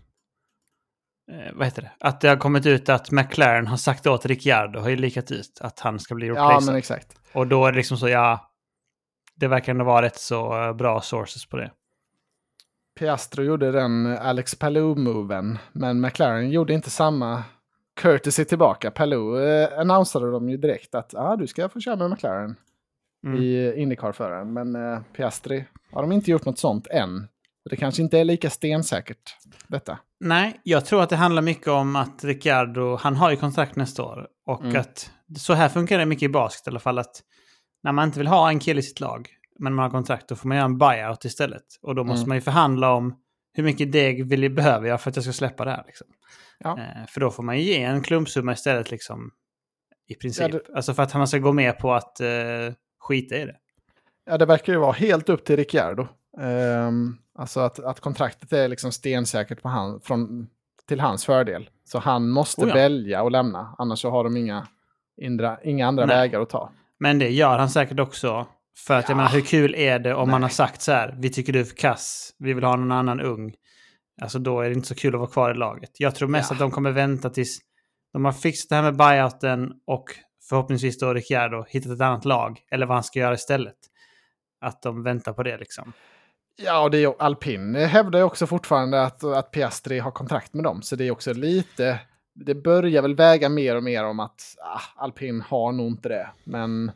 [1.32, 1.90] Eh, vad heter det?
[2.00, 5.58] Att det har kommit ut att McLaren har sagt åt Ricciardo, har ju likat ut,
[5.60, 6.64] att han ska bli Ja, replacead.
[6.66, 7.18] men exakt.
[7.32, 8.50] Och då är det liksom så, ja...
[9.34, 11.70] Det verkar ändå vara rätt så eh, bra sources på det.
[12.98, 17.44] Piastro gjorde den Alex Palou-moven, men McLaren gjorde inte samma
[18.00, 18.90] courtesy tillbaka.
[18.90, 22.56] Palou eh, annonsade de ju direkt att ah, du ska få köra med McLaren
[23.26, 23.38] Mm.
[23.42, 24.52] i Indycar-föraren.
[24.52, 27.28] Men eh, Piastri har de inte gjort något sånt än.
[27.70, 29.36] Det kanske inte är lika stensäkert
[29.68, 29.98] detta.
[30.20, 34.02] Nej, jag tror att det handlar mycket om att Ricciardo, han har ju kontrakt nästa
[34.02, 34.26] år.
[34.46, 34.80] Och Mm.
[34.80, 36.98] att så här funkar det mycket i basket i alla fall.
[36.98, 37.22] Att
[37.82, 40.34] när man inte vill ha en kille i sitt lag, men man har kontrakt, då
[40.36, 41.64] får man göra en buyout istället.
[41.82, 42.28] Och då måste Mm.
[42.28, 43.14] man ju förhandla om
[43.52, 45.84] hur mycket deg vill jag, behöver jag för att jag ska släppa det här.
[45.86, 46.06] Liksom.
[46.64, 46.78] Ja.
[46.78, 49.30] Eh, för då får man ju ge en klumpsumma istället, liksom,
[50.08, 50.52] i princip.
[50.54, 52.28] Ja, Alltså för att han ska gå med på att eh,
[52.98, 53.56] skita i det.
[54.26, 56.08] Ja, det verkar ju vara helt upp till Ricciardo.
[56.40, 60.48] Ehm, alltså att, att kontraktet är liksom stensäkert på han, från,
[60.88, 61.70] till hans fördel.
[61.84, 62.74] Så han måste Oh ja.
[62.74, 64.66] välja att lämna, annars så har de inga,
[65.20, 66.16] indra, inga andra Nej.
[66.16, 66.72] vägar att ta.
[66.98, 68.46] Men det gör han säkert också.
[68.86, 69.16] För att jag Ja.
[69.16, 70.44] menar, hur kul är det om man Nej.
[70.44, 73.20] har sagt så här, vi tycker du är för kass, vi vill ha någon annan
[73.20, 73.54] ung.
[74.20, 75.90] Alltså då är det inte så kul att vara kvar i laget.
[75.98, 76.54] Jag tror mest Ja.
[76.54, 77.58] att de kommer vänta tills
[78.12, 80.04] de har fixat det här med buyouten och
[80.48, 83.76] förhoppningsvis då Ricciardo hittat ett annat lag, eller vad han ska göra istället.
[84.60, 85.92] Att de väntar på det liksom.
[86.62, 90.54] Ja, och det är, ju- Alpin hävdar ju också fortfarande att, att Piastri har kontrakt
[90.54, 90.82] med dem.
[90.82, 91.98] Så det är också lite...
[92.34, 96.30] Det börjar väl väga mer och mer om att ah, Alpin har nog inte det.
[96.44, 96.92] Men,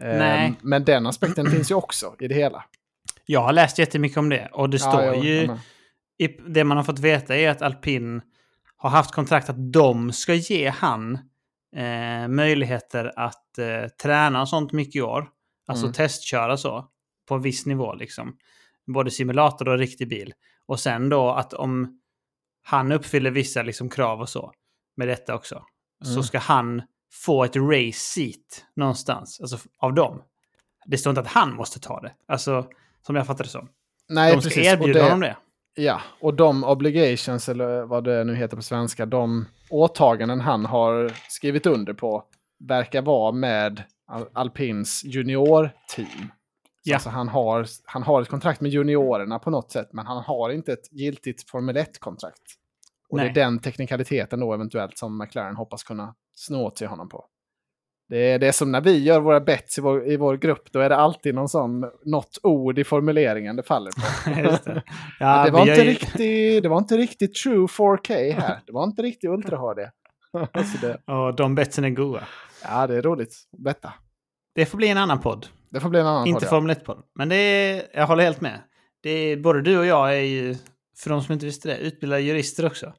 [0.00, 2.64] eh, men den aspekten finns ju också i det hela.
[3.26, 5.40] Jag har läst jättemycket om det och det står Ja, jo, ju...
[5.40, 5.60] ja, men- i,
[6.28, 8.22] det man har fått veta är att Alpin
[8.76, 11.18] har haft kontrakt att de ska ge han
[11.76, 15.28] eh, möjligheter att eh, träna och sånt mycket i år.
[15.66, 15.94] Alltså Mm.
[15.94, 16.88] testköra så.
[17.28, 18.36] På en viss nivå liksom.
[18.86, 20.32] Både simulator och riktig bil.
[20.66, 22.00] Och sen då att om
[22.62, 24.52] han uppfyller vissa liksom, krav och så
[24.96, 25.64] med detta också.
[26.04, 26.22] Så Mm.
[26.22, 26.82] ska han
[27.12, 29.40] få ett race seat någonstans.
[29.40, 30.22] Alltså av dem.
[30.86, 32.12] Det står inte att han måste ta det.
[32.28, 32.66] Alltså
[33.06, 33.68] som jag fattar det som.
[34.08, 34.66] Nej, De ska precis.
[34.66, 35.36] Och erbjuda det- honom det.
[35.74, 41.12] Ja, och de obligations, eller vad det nu heter på svenska, de åtaganden han har
[41.28, 42.24] skrivit under på
[42.68, 46.32] verkar vara med Al- Alpins juniorteam.
[46.82, 46.94] Ja.
[46.96, 50.50] Alltså han, har, han har ett kontrakt med juniorerna på något sätt, men han har
[50.50, 52.42] inte ett giltigt Formel 1-kontrakt.
[53.08, 53.32] Och Nej.
[53.32, 57.24] det är den teknikaliteten då eventuellt som McLaren hoppas kunna snå sig honom på.
[58.12, 60.72] Det är, det är som när vi gör våra bets i vår, i vår grupp,
[60.72, 64.30] då är det alltid någon sån, något ord i formuleringen det faller på.
[64.30, 64.60] Det.
[64.74, 64.80] Men
[65.20, 68.60] Ja, det, var inte ju- riktigt, det var inte riktigt true 4K här.
[68.66, 69.90] Det var inte riktigt ultra HD.
[70.52, 72.22] alltså det, Och de betsen är goda.
[72.64, 73.34] ja, det är roligt.
[73.58, 73.92] Betta.
[74.54, 75.46] Det får bli en annan podd.
[75.70, 76.50] Det får bli en annan Inte podd, ja.
[76.50, 77.02] Formel 1-podd.
[77.14, 78.60] Men det är, jag håller helt med.
[79.02, 80.56] Det är, både du och jag är ju,
[80.98, 82.92] för de som inte visste det, utbildade jurister också.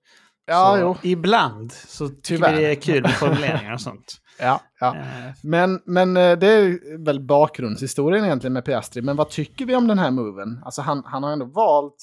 [0.46, 1.10] Ja, så jo.
[1.12, 2.56] Ibland så tycker Tyvärr.
[2.56, 4.20] vi det är kul med formuleringar och sånt.
[4.40, 4.96] Ja, ja.
[4.96, 9.02] Eh, Men, men eh, det är väl bakgrundshistorien egentligen med Piastri.
[9.02, 10.62] Men vad tycker vi om den här moven?
[10.66, 11.96] Alltså han, han har ändå valt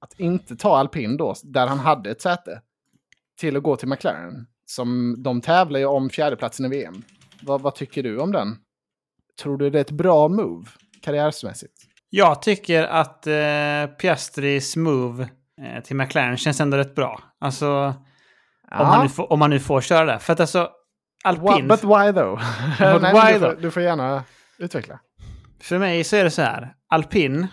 [0.00, 2.62] att inte ta alpin då, där han hade ett säte,
[3.40, 4.46] till att gå till McLaren.
[4.66, 7.02] Som de tävlar ju om fjärdeplatsen i VM.
[7.42, 8.56] Vad, vad tycker du om den?
[9.42, 10.66] Tror du det är ett bra move
[11.02, 11.74] karriärsmässigt?
[12.10, 15.28] Jag tycker att eh, Piastris move
[15.62, 17.20] eh, till McLaren känns ändå rätt bra.
[17.38, 17.94] Alltså,
[18.70, 20.18] om, han nu om man nu får köra där.
[20.18, 20.70] För att alltså,
[21.24, 21.68] alpin...
[21.68, 22.40] but why though?
[22.78, 23.60] But Nej, why du, får, though?
[23.62, 24.24] du får gärna
[24.58, 25.00] utveckla.
[25.62, 26.74] För mig så är det så här.
[26.88, 27.46] Alpin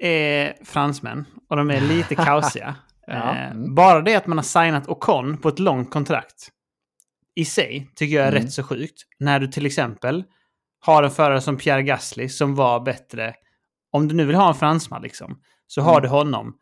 [0.00, 2.74] är fransmän och de är lite kaosiga.
[3.06, 3.74] Ja, Eh, mm.
[3.74, 6.48] Bara det att man har signat Ocon på ett långt kontrakt
[7.36, 8.42] i sig tycker jag är Mm.
[8.42, 9.02] rätt så sjukt.
[9.18, 10.24] När du till exempel
[10.80, 13.34] har en förare som Pierre Gasly som var bättre.
[13.92, 16.02] Om du nu vill ha en fransman liksom, så har Mm.
[16.02, 16.54] du honom.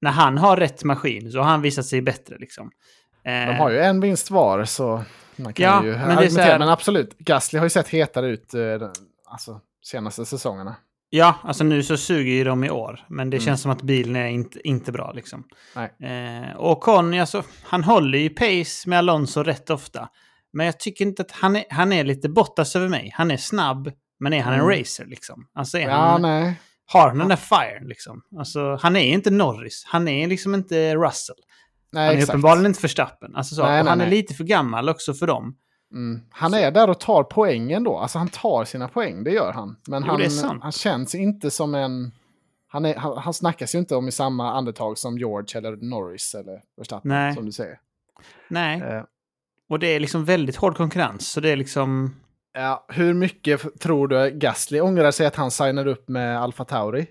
[0.00, 2.70] När han har rätt maskin så har han visat sig bättre liksom.
[3.24, 5.04] De har ju en vinst var så
[5.38, 8.26] man kan Ja, ju men det är här- Men absolut, Gasly har ju sett hetare
[8.28, 8.60] ut eh,
[9.30, 10.76] alltså, senaste säsongerna.
[11.10, 13.04] Ja, alltså nu så suger ju de i år.
[13.08, 13.44] Men det Mm.
[13.46, 15.44] känns som att bilen är inte, inte bra liksom.
[15.76, 20.08] Eh, och Conny, alltså, han håller ju pace med Alonso rätt ofta.
[20.52, 23.10] Men jag tycker inte att han är, han är lite Bottas över mig.
[23.14, 24.78] Han är snabb, men är han en Mm.
[24.78, 25.46] racer liksom?
[25.54, 26.54] Alltså Ja, han, nej.
[26.86, 28.22] har han den där firen liksom?
[28.38, 29.84] Alltså, han är inte Norris.
[29.86, 31.36] Han är liksom inte Russell.
[31.92, 32.28] Nej Han är exakt.
[32.28, 33.36] uppenbarligen inte Verstappen.
[33.36, 35.56] Alltså så, Nej, nej, han är lite för gammal också för dem.
[35.92, 36.20] Mm.
[36.30, 37.98] Han är där och tar poängen då.
[37.98, 39.76] Alltså han tar sina poäng, det gör han.
[39.86, 42.12] Men Jo, han, han känns inte som en...
[42.70, 46.34] Han, är, han, han snackas ju inte om i samma andetag som George eller Norris
[46.34, 47.34] eller Verstappen, Nej.
[47.34, 47.78] som du säger.
[48.48, 49.02] Nej, Eh,
[49.68, 51.32] och det är liksom väldigt hård konkurrens.
[51.32, 52.14] Så det är liksom...
[52.58, 57.06] ja, hur mycket tror du Gasly ångrar sig att han signar upp med Alfa Tauri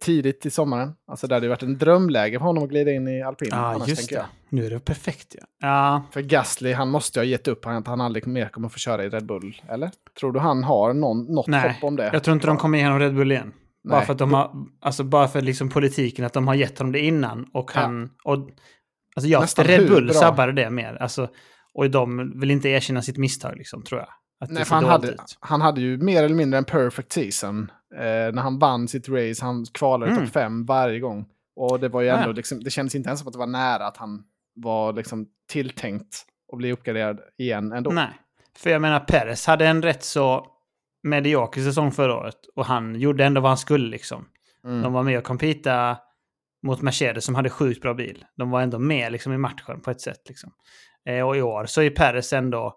[0.00, 0.92] tidigt i sommaren?
[1.06, 3.48] Alltså det hade ju varit en drömläge för honom att glida in i alpin.
[3.52, 4.14] Ja, annars, just det.
[4.14, 4.24] jag.
[4.48, 5.46] Nu är det perfekt ja.
[5.60, 8.68] Ja, För Gasly, han måste ju ha gett upp han- att han aldrig mer kommer
[8.68, 9.90] få köra i Red Bull, eller?
[10.20, 12.10] Tror du han har någon, något Nej, hopp om det?
[12.12, 13.52] Jag tror inte de kommer igenom Red Bull igen.
[13.88, 14.06] Bara Nej.
[14.06, 17.00] för att de har, alltså bara för liksom politiken, att de har gett honom det
[17.00, 17.46] innan.
[17.52, 17.80] Och Ja.
[17.80, 18.48] han, och,
[19.16, 20.94] alltså jag, Nästan Red Bull sabbade det mer.
[21.00, 21.28] Alltså,
[21.74, 24.08] och de vill inte erkänna sitt misstag, liksom, tror jag.
[24.48, 25.38] Nej, för han hade, ut.
[25.40, 27.70] han hade ju mer eller mindre en perfect season.
[27.94, 28.00] Eh,
[28.34, 30.24] när han vann sitt race, han kvalade Mm.
[30.24, 31.26] topp fem varje gång.
[31.56, 32.32] Och det var ju ändå, ja.
[32.32, 34.22] liksom, det kändes inte ens som att det var nära att han
[34.54, 37.90] var liksom tilltänkt att bli uppgraderad igen ändå.
[37.90, 38.10] Nej,
[38.58, 40.46] för jag menar Perez hade en rätt så
[41.02, 42.36] medioker säsong förra året.
[42.56, 44.24] Och han gjorde ändå vad han skulle liksom.
[44.64, 44.82] Mm.
[44.82, 45.96] De var med och competa
[46.66, 48.24] mot Mercedes som hade sjukt bra bil.
[48.36, 50.22] De var ändå med liksom, i matchen på ett sätt.
[50.28, 50.52] Liksom.
[51.08, 52.74] Eh, och i år så är Perez ändå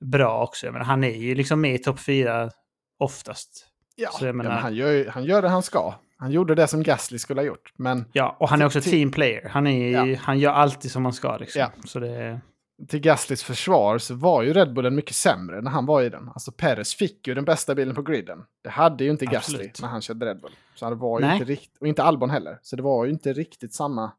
[0.00, 0.66] bra också.
[0.66, 2.50] Jag menar, han är ju liksom med i topp fyra
[2.98, 3.66] oftast.
[3.96, 5.94] Ja, ja, menar- men han, gör, han gör det han ska.
[6.16, 7.72] Han gjorde det som Gasly skulle ha gjort.
[7.76, 9.48] Men Ja, och han är också team player.
[9.48, 11.36] Han, är, ju- han gör alltid som man ska.
[11.36, 11.60] Liksom.
[11.60, 11.70] Ja.
[11.84, 12.40] Så det,
[12.88, 16.28] till Gaslys försvar så var ju Red Bullen mycket sämre när han var i den.
[16.28, 18.38] Alltså Perez fick ju den bästa bilen på griden.
[18.64, 19.82] Det hade ju inte Gasly Absolut.
[19.82, 20.52] när han körde Red Bull.
[20.74, 21.34] Så det var ju Nej.
[21.38, 22.58] inte riktigt, och inte Albon heller.
[22.62, 24.12] Så det var ju inte riktigt samma...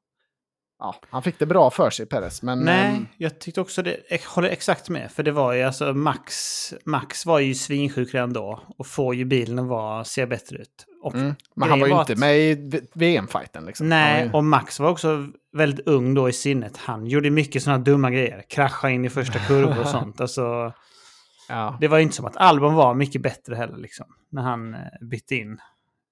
[0.79, 2.41] Ja, han fick det bra för sig, Perez.
[2.41, 3.97] Men Nej, ehm, jag tyckte också det.
[4.09, 5.11] Jag håller exakt med.
[5.11, 6.33] För det var ju alltså Max.
[6.85, 8.59] Max var ju svinsjuk redan då.
[8.77, 10.85] Och får ju bilen att vara, se bättre ut.
[11.03, 13.65] Och mm, men han var ju grejen inte att- med i VM-fighten.
[13.65, 13.89] Liksom.
[13.89, 16.77] Var Nej, ju- och Max var också väldigt ung då i sinnet.
[16.77, 18.43] Han gjorde mycket sådana dumma grejer.
[18.49, 20.21] Krascha in i första kurvor och sånt.
[20.21, 20.73] Alltså,
[21.49, 21.77] ja.
[21.81, 24.05] det var ju inte som att Albon var mycket bättre heller liksom.
[24.31, 25.57] När han eh, bytte in.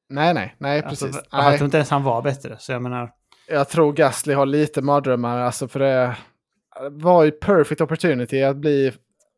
[0.10, 1.22] Nej, nej, nej, Alltså, precis.
[1.32, 2.56] Jag nej, tror inte ens han var bättre.
[2.60, 3.12] Så jag menar,
[3.48, 5.40] jag tror Gasly har lite mardrömmar.
[5.40, 6.18] Alltså för det
[6.92, 8.94] var ju perfect opportunity att bli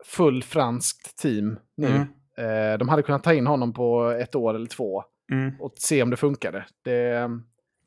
[0.06, 1.88] full franskt team nu.
[1.88, 2.02] Mm.
[2.38, 6.04] Eh, de hade kunnat ta in honom på ett år eller två mm, och se
[6.04, 6.66] om det funkade.
[6.84, 7.30] Det,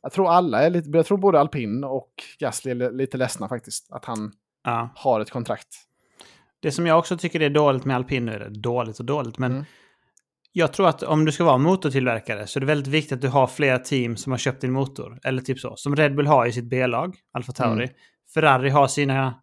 [0.02, 3.92] jag tror alla är lite, jag tror både Alpin och Gasly är lite ledsna faktiskt.
[3.92, 4.33] Att han
[4.64, 4.88] ja.
[4.94, 5.68] har ett kontrakt.
[6.61, 9.38] Det som jag också tycker är dåligt med alpin nu är det dåligt och dåligt.
[9.38, 9.64] Men Mm.
[10.59, 13.29] Jag tror att om du ska vara motortillverkare så är det väldigt viktigt att du
[13.29, 15.18] har flera team som har köpt din motor.
[15.25, 15.77] Eller typ så.
[15.77, 17.85] Som Red Bull har i sitt B-lag, Alfa Tauri.
[17.85, 17.94] Mm.
[18.35, 19.35] Ferrari har sina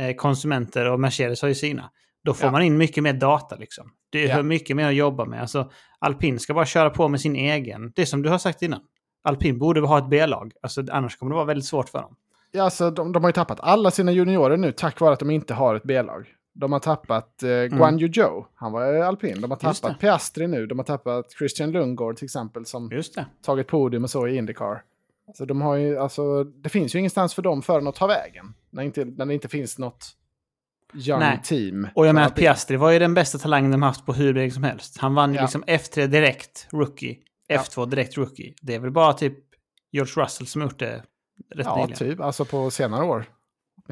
[0.00, 1.90] eh, konsumenter och Mercedes har ju sina.
[2.24, 2.50] Då får Ja.
[2.52, 3.90] man in mycket mer data liksom.
[4.12, 4.42] Det är Ja.
[4.42, 5.40] mycket mer att jobba med.
[5.40, 7.92] Alltså, alpin ska bara köra på med sin egen.
[7.96, 8.80] Det är som du har sagt innan.
[9.24, 10.52] Alpin borde ha ett B-lag.
[10.62, 12.16] Alltså, annars kommer det vara väldigt svårt för dem.
[12.52, 15.30] Ja, alltså, de, de har ju tappat alla sina juniorer nu tack vare att de
[15.30, 16.26] inte har ett B-lag.
[16.56, 19.40] De har tappat eh, Guan Yu Zhou, han var ju alpin.
[19.40, 19.74] De har Mm.
[19.74, 20.00] Tappat.
[20.00, 20.66] Piastri nu.
[20.66, 22.90] De har tappat Christian Lundgaard till exempel som
[23.42, 24.82] tagit podium och så i Indycar.
[25.34, 28.54] Så de har ju, alltså, det finns ju ingenstans för dem förrän att ta vägen.
[28.70, 30.06] När, inte, när det inte finns något
[30.94, 31.40] young Nej.
[31.44, 31.88] team.
[31.94, 32.42] Och jag menar, alpin.
[32.44, 34.98] Piastri var ju den bästa talangen de haft på hur länge som helst.
[34.98, 35.40] Han vann Ja.
[35.42, 37.16] liksom F3 direkt, rookie.
[37.46, 37.56] Ja.
[37.58, 38.54] F2 direkt, rookie.
[38.62, 39.38] Det är väl bara typ
[39.92, 41.02] George Russell som gjort det
[41.54, 41.96] rätt Ja, nyligen.
[41.98, 42.20] typ.
[42.20, 43.24] Alltså på senare år.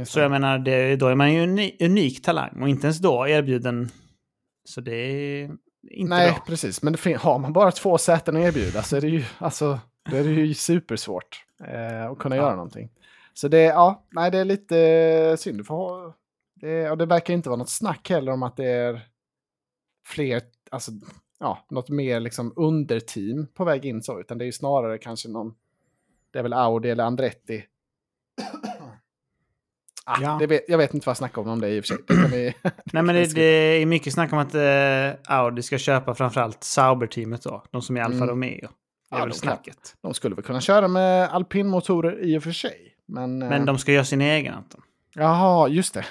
[0.05, 2.99] Så jag menar, det, då är man ju en uni- unik talang och inte ens
[2.99, 3.89] då erbjuden.
[4.65, 5.45] Så det är
[5.91, 6.45] inte Nej, bra.
[6.47, 6.83] precis.
[6.83, 10.25] Men har man bara två säten att erbjuda så är det ju, alltså, då är
[10.25, 12.43] det ju supersvårt eh, att kunna Ja.
[12.43, 12.91] göra någonting.
[13.35, 15.69] Så det, ja, nej, det är lite synd.
[15.69, 16.15] Ha,
[16.55, 19.01] det, och det verkar inte vara något snack heller om att det är
[20.07, 20.93] fler, alltså,
[21.41, 25.29] ja, något mer liksom underteam på väg in så, utan det är ju snarare kanske
[25.29, 25.55] någon,
[26.31, 27.65] det är väl Audi eller Andretti.
[30.07, 30.37] Ah, Ja.
[30.41, 31.99] det vet, jag vet inte vad jag snackar om om det i och för sig.
[32.09, 32.55] Det kan vi,
[32.93, 33.43] Nej, men det, det
[33.83, 37.65] är mycket snack om att eh, Audi ska köpa framförallt Sauber-teamet då.
[37.71, 38.29] De som är Alfa Mm.
[38.29, 38.61] Romeo.
[39.11, 39.39] Det är Ja, väl de kan.
[39.57, 39.77] snacket.
[40.03, 42.75] de skulle väl kunna köra med alpinmotorer i och för sig.
[43.09, 44.81] Men, eh, Men de ska göra sin egen, Anton.
[45.15, 46.05] Jaha, just det.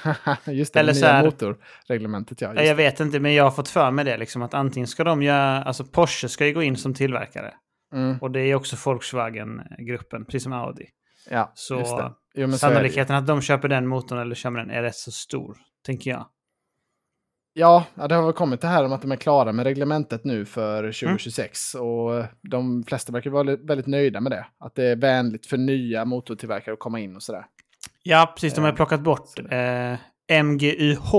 [0.51, 2.41] just det, Eller det nya här- motorreglementet.
[2.41, 4.17] Ja, jag vet inte, men jag har fått för mig det.
[4.17, 5.63] Liksom, att antingen ska de göra...
[5.63, 7.53] Alltså Porsche ska ju gå in som tillverkare.
[7.91, 7.97] det.
[7.97, 10.85] Mm, Och det är också Volkswagen-gruppen, precis som Audi.
[11.29, 12.11] ja, Så just det.
[12.33, 12.51] Jo.
[12.51, 16.11] Sannolikheten att de köper den motorn eller kör med den är rätt så stor, tänker
[16.11, 16.25] jag.
[17.53, 20.45] Ja, det har väl kommit det här om att de är klara med reglementet nu
[20.45, 21.75] för 2026.
[21.75, 24.45] Och de flesta verkar vara väldigt nöjda med det.
[24.59, 27.45] Att det är vänligt för nya motortillverkare att komma in och sådär.
[28.03, 28.53] Ja, precis.
[28.53, 31.11] De har Eh, plockat bort eh, MGUH,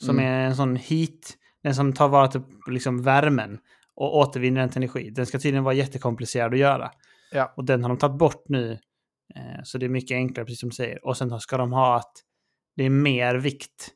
[0.00, 0.24] som Mm.
[0.24, 3.58] är en sån heat, den som tar vara på liksom värmen
[3.96, 5.10] och återvinner den till energi.
[5.10, 6.90] Den ska tydligen vara jättekomplicerad att göra.
[7.32, 7.52] Ja.
[7.56, 8.78] Och den har de tagit bort nu.
[9.36, 11.06] Eh, så det är mycket enklare, precis som du säger.
[11.06, 12.12] Och sen ska de ha att
[12.76, 13.88] det är mer vikt.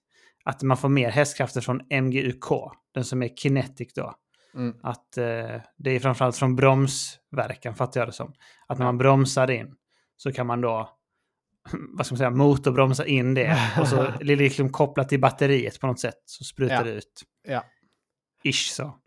[0.44, 2.44] Att man får mer hästkrafter från MGUK,
[2.94, 4.14] den som är kinetic då.
[4.54, 4.76] Mm.
[4.82, 8.32] Att eh, det är framförallt från bromsverkan, fattar jag det som.
[8.66, 9.74] Att när man bromsar in
[10.16, 10.90] så kan man då,
[11.96, 13.58] vad ska man säga, motorbromsa in det.
[13.80, 16.22] Och så är det liksom kopplat till batteriet på något sätt.
[16.24, 16.82] Så sprutar Ja.
[16.82, 17.22] det ut.
[17.48, 17.64] Ja.
[18.44, 18.94] Ish så.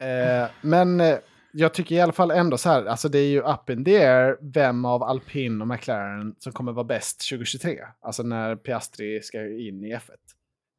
[0.00, 1.18] Eh, men eh,
[1.56, 3.96] jag tycker i alla fall ändå så här, alltså det är ju up in the
[3.96, 7.78] air vem av Alpin och McLaren som kommer vara bäst 2023.
[8.00, 10.10] Alltså när Piastri ska in i F1.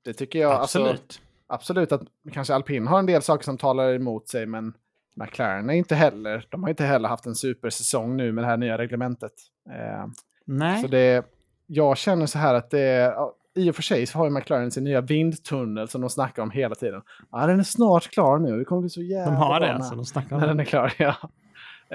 [0.05, 0.91] Det tycker jag, Absolut.
[0.91, 2.01] Alltså, absolut att
[2.33, 4.73] kanske Alpin har en del saker som talar emot sig, men
[5.15, 8.57] McLaren är inte heller, de har inte heller haft en supersäsong nu med det här
[8.57, 9.33] nya reglementet.
[9.69, 10.07] Eh,
[10.45, 10.81] Nej.
[10.81, 11.25] så det,
[11.67, 13.15] jag känner så här att det är,
[13.55, 16.51] i och för sig så har ju McLaren sin nya vindtunnel som de snackar om
[16.51, 17.01] hela tiden.
[17.31, 19.95] Ja, den är snart klar nu, det kommer bli så jävla de har det alltså.
[19.95, 21.15] De snackar om när den är klar, ja.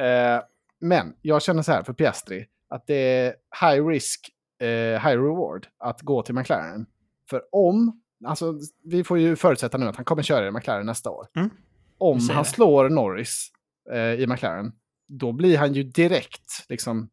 [0.03, 0.43] Eh,
[0.81, 4.67] men jag känner så här för Piastri, att det är high risk, eh,
[5.09, 6.87] high reward att gå till McLaren.
[7.31, 11.11] För om, alltså vi får ju förutsätta nu att han kommer köra i McLaren nästa
[11.11, 11.27] år.
[11.37, 11.51] Mm.
[11.99, 13.49] Om han slår Norris
[13.93, 14.73] eh, i McLaren,
[15.09, 17.09] då blir han ju direkt liksom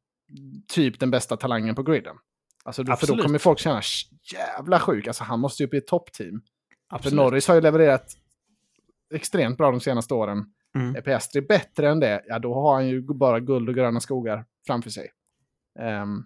[0.67, 2.15] typ den bästa talangen på griden.
[2.67, 5.73] Alltså då, för då kommer folk känna "Sh, jävla sjuk, alltså han måste ju upp
[5.73, 6.41] i ett toppteam.
[7.01, 7.15] För.
[7.15, 8.05] Norris har ju levererat
[9.13, 10.45] extremt bra de senaste åren.
[10.75, 10.95] Mm.
[10.95, 14.45] Är Piastri bättre än det, ja då har han ju bara guld och gröna skogar
[14.67, 15.09] framför sig.
[15.79, 16.23] Ehm,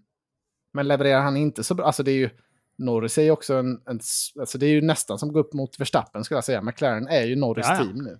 [0.74, 2.30] men levererar han inte så bra, alltså det är ju,
[2.78, 4.00] Norris är ju också en, en,
[4.40, 6.62] alltså det är ju nästan som går upp mot Verstappen skulle jag säga.
[6.62, 7.84] McLaren är ju Norris Ja, ja.
[7.84, 8.20] team nu.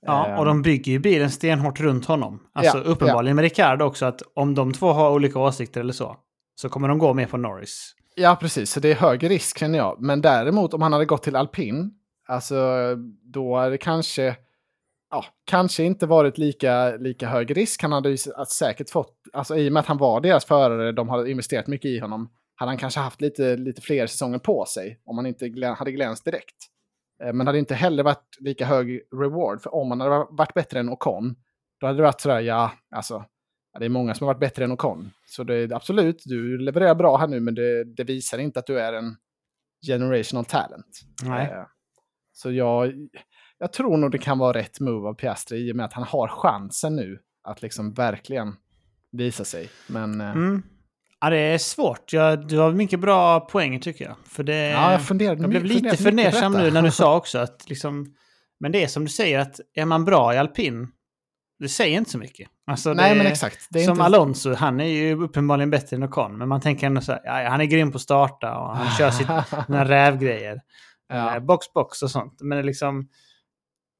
[0.00, 2.42] Ja, Ehm, och de bygger ju bilen stenhårt runt honom.
[2.52, 6.16] Alltså Ja, uppenbarligen med Ricardo också, att om de två har olika åsikter eller så,
[6.56, 7.94] så kommer de gå med på Norris.
[8.14, 8.70] Ja, precis.
[8.70, 9.96] Så det är högre risk känner jag.
[10.00, 11.90] Men däremot om han hade gått till alpin,
[12.28, 12.56] alltså
[13.22, 14.36] då är det kanske,
[15.10, 17.82] ja, kanske inte varit lika, lika hög risk.
[17.82, 18.16] Han hade ju
[18.48, 21.88] säkert fått, alltså i och med att han var deras förare, de hade investerat mycket
[21.88, 25.48] i honom, hade han kanske haft lite, lite fler säsonger på sig om han inte
[25.48, 26.56] glän, hade glänst direkt.
[27.22, 30.80] Eh, men hade inte heller varit lika hög reward, för om han hade varit bättre
[30.80, 31.34] än Ocon,
[31.80, 33.24] då hade det varit sådär, ja, alltså,
[33.76, 35.10] ja, det är många som har varit bättre än Ocon.
[35.26, 38.66] Så det är absolut, du levererar bra här nu, men det, det visar inte att
[38.66, 39.16] du är en
[39.86, 41.00] generational talent.
[41.22, 41.46] Nej.
[41.46, 41.64] Eh,
[42.32, 42.92] Så jag,
[43.58, 46.04] jag tror nog det kan vara rätt move av Piastri i och med att han
[46.04, 48.56] har chansen nu att liksom verkligen
[49.12, 49.68] visa sig.
[49.86, 50.62] Men eh, Mm.
[51.20, 52.12] Ja, det är svårt.
[52.12, 54.16] Ja, du har mycket bra poäng tycker jag.
[54.24, 57.68] För det, ja, jag funderade jag blev lite fundersam nu när du sa också att
[57.68, 58.14] liksom...
[58.60, 60.88] Men det är som du säger att är man bra i alpin,
[61.58, 62.48] det säger inte så mycket.
[62.66, 63.66] Alltså, Nej, det, men exakt.
[63.70, 64.04] Det är som inte...
[64.04, 66.38] Alonso, han är ju uppenbarligen bättre än Ocon.
[66.38, 68.96] Men man tänker ändå så här, ja, han är grym på att starta och han
[68.96, 69.10] kör
[69.66, 70.60] sina rävgrejer.
[71.08, 71.36] ja.
[71.36, 72.36] Eh, box, box och sånt.
[72.40, 73.08] Men det är liksom...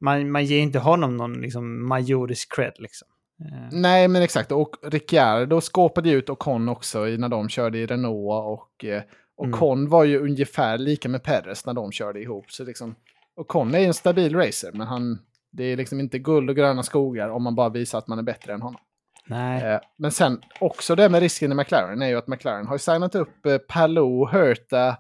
[0.01, 3.09] Man, man ger inte honom någon liksom, majorisk cred liksom.
[3.41, 4.53] Eh, Nej, men exakt.
[4.53, 8.61] Och Ricciardo skåpade ju ut Ocon också när de körde i Renault.
[8.61, 9.03] Och eh,
[9.43, 9.55] Mm.
[9.55, 12.53] Ocon var ju ungefär lika med Perez när de körde ihop.
[12.53, 12.95] Så liksom,
[13.37, 15.19] Ocon är ju en stabil racer, men han,
[15.57, 18.23] det är liksom inte guld och gröna skogar om man bara visar att man är
[18.23, 18.81] bättre än honom.
[19.27, 19.65] nej.
[19.65, 22.79] Eh, men sen också det med risken i McLaren är ju att McLaren har ju
[22.79, 24.97] signat upp eh, Palou, Herta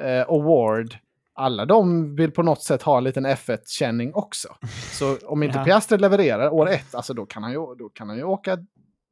[0.00, 0.96] eh, och Ward.
[1.38, 4.48] Alla de vill på något sätt ha en liten F1-känning också.
[4.92, 5.64] Så om inte Ja.
[5.64, 8.58] Piastri levererar år ett, alltså då kan han ju, då kan han ju åka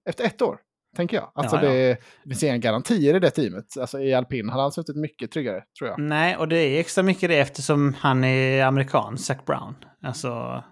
[0.08, 0.58] efter ett år.
[0.96, 1.30] Tänker jag.
[1.34, 1.70] Alltså Ja, ja.
[1.70, 3.78] Det, finns inga garantier i det teamet.
[3.80, 5.98] Alltså i alpin hade han suttit mycket tryggare, tror jag.
[5.98, 9.74] Nej, och det är extra mycket det eftersom han är amerikan, Zac Brown.
[10.02, 10.64] Alltså,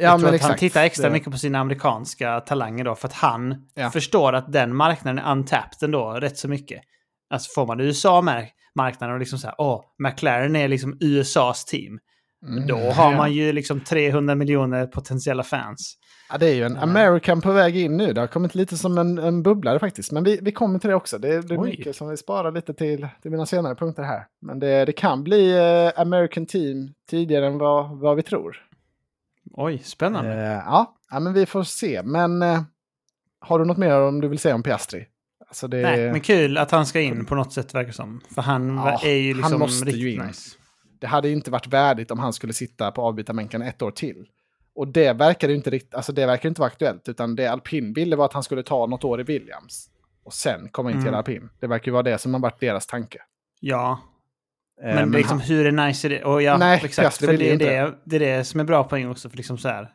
[0.00, 0.60] jag tror att han exakt.
[0.60, 3.90] tittar extra Det- mycket på sina amerikanska talanger då, för att han Ja.
[3.90, 6.80] förstår att den marknaden är untapped ändå rätt så mycket.
[7.34, 11.98] Alltså får man USA-marknaden och liksom så här, åh, McLaren är liksom USAs team.
[12.46, 12.66] Mm.
[12.66, 13.16] Då har Ja.
[13.16, 15.96] man ju liksom 300 miljoner potentiella fans.
[16.32, 16.76] Ja, det är ju en.
[16.76, 18.12] American på väg in nu.
[18.12, 20.12] Det har kommit lite som en, en bubblare faktiskt.
[20.12, 21.18] Men vi, vi kommer till det också.
[21.18, 21.70] Det, det är Oj.
[21.70, 24.24] mycket som vi sparar lite till, till mina senare punkter här.
[24.46, 25.50] Men det, det kan bli
[25.94, 28.56] eh, American Team tidigare än vad, vad vi tror.
[29.52, 30.32] Oj, spännande.
[30.32, 30.96] Eh, ja.
[31.10, 32.02] ja, men vi får se.
[32.04, 32.62] Men eh,
[33.40, 35.06] har du något mer om du vill säga om Piastri?
[35.48, 38.20] Alltså det, Nej, men kul att han ska in på något sätt verkar som.
[38.34, 40.26] För han Ja, är ju han liksom måste ju riktigt in.
[40.26, 40.56] nice.
[41.00, 44.26] det hade inte varit värdigt om han skulle sitta på avbytarbänken ett år till.
[44.74, 47.92] Och det verkar ju inte riktigt, alltså det verkar inte vara aktuellt, utan det Alpin
[47.92, 49.86] ville var att han skulle ta något år i Williams.
[50.24, 51.18] och sen komma in till Mm.
[51.18, 51.48] alpin.
[51.60, 53.18] Det verkar ju vara det som har varit deras tanke.
[53.60, 54.00] Ja,
[54.84, 56.24] Eh, men, liksom, han- hur är nice är det?
[56.24, 57.16] Och ja, Nej, exakt.
[57.16, 57.64] För vill det ju är inte.
[57.66, 59.30] det, det är det som är bra poäng också.
[59.30, 59.88] För liksom så här,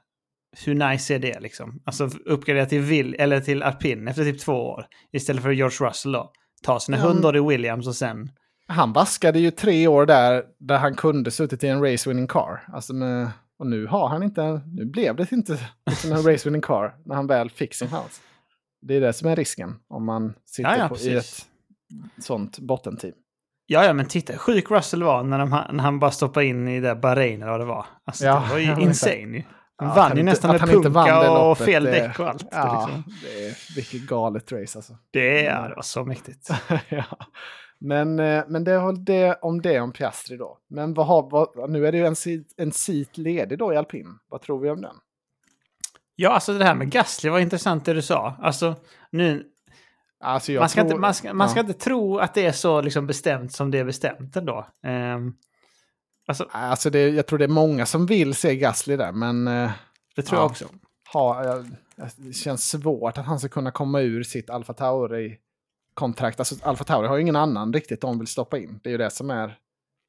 [0.65, 1.81] hur nice är det liksom?
[1.85, 4.85] Alltså uppgradera till, Will, eller till alpin efter typ två år.
[5.13, 6.31] Istället för George Russell då.
[6.63, 8.29] Ta sina hundar i Williams och sen...
[8.67, 12.63] Han vaskade ju tre år där, där han kunde suttit i en race-winning car.
[12.73, 15.59] Alltså med, och nu har han inte, nu blev det inte
[15.89, 18.21] liksom en race-winning car när han väl fick sin chans.
[18.81, 21.45] Det är det som är risken om man sitter Ja, ja, på, i ett
[22.21, 23.13] sånt bottenteam.
[23.67, 26.79] Ja, ja, men titta sjuk Russell var när, de, när han bara stoppade in i
[26.79, 27.85] det Bahrain eller vad det var.
[28.05, 29.43] Alltså, Ja, det var ju insane.
[29.77, 32.45] Han Ja, vann ju inte- nästan med punka och loppet, fel det- däck och allt.
[32.51, 33.03] Ja, Liksom.
[33.23, 34.97] det är vilket galet race alltså.
[35.11, 36.49] Det, är, det var så mäktigt.
[36.89, 37.03] ja.
[37.79, 40.57] Men, eh, men det det om det om Piastri då.
[40.69, 43.77] Men vad har, vad, nu är det ju en, sit- en sit ledig då i
[43.77, 44.05] alpin.
[44.29, 44.95] Vad tror vi om den?
[46.15, 48.35] Ja, alltså det här med Gasly var intressant det du sa.
[48.41, 48.75] Alltså,
[49.09, 49.43] nu,
[50.23, 51.63] Alltså man, ska tror, inte, man, ska, man ska ja.
[51.63, 54.67] inte tro att det är så liksom bestämt som det är bestämt ändå.
[54.87, 55.35] Um,
[56.27, 59.71] alltså, Alltså det, jag tror det är många som vill se Gasly där, men eh,
[60.15, 60.43] det tror Ja.
[60.43, 60.65] jag också.
[61.13, 61.63] ha,
[62.15, 66.39] det känns svårt att han ska kunna komma ur sitt Alfa Tauri-kontrakt.
[66.39, 68.79] Alltså Alfa Tauri har ju ingen annan riktigt de vill stoppa in.
[68.83, 69.57] Det är ju det som är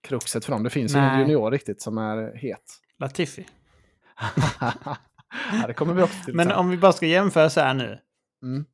[0.09, 0.63] kruxet för dem.
[0.63, 2.81] Det finns ju ingen junior riktigt som är het.
[2.99, 3.47] Latifi.
[5.53, 7.99] ja, det kommer vi också till Men om vi bara ska jämföra så här nu.
[8.43, 8.65] Mm.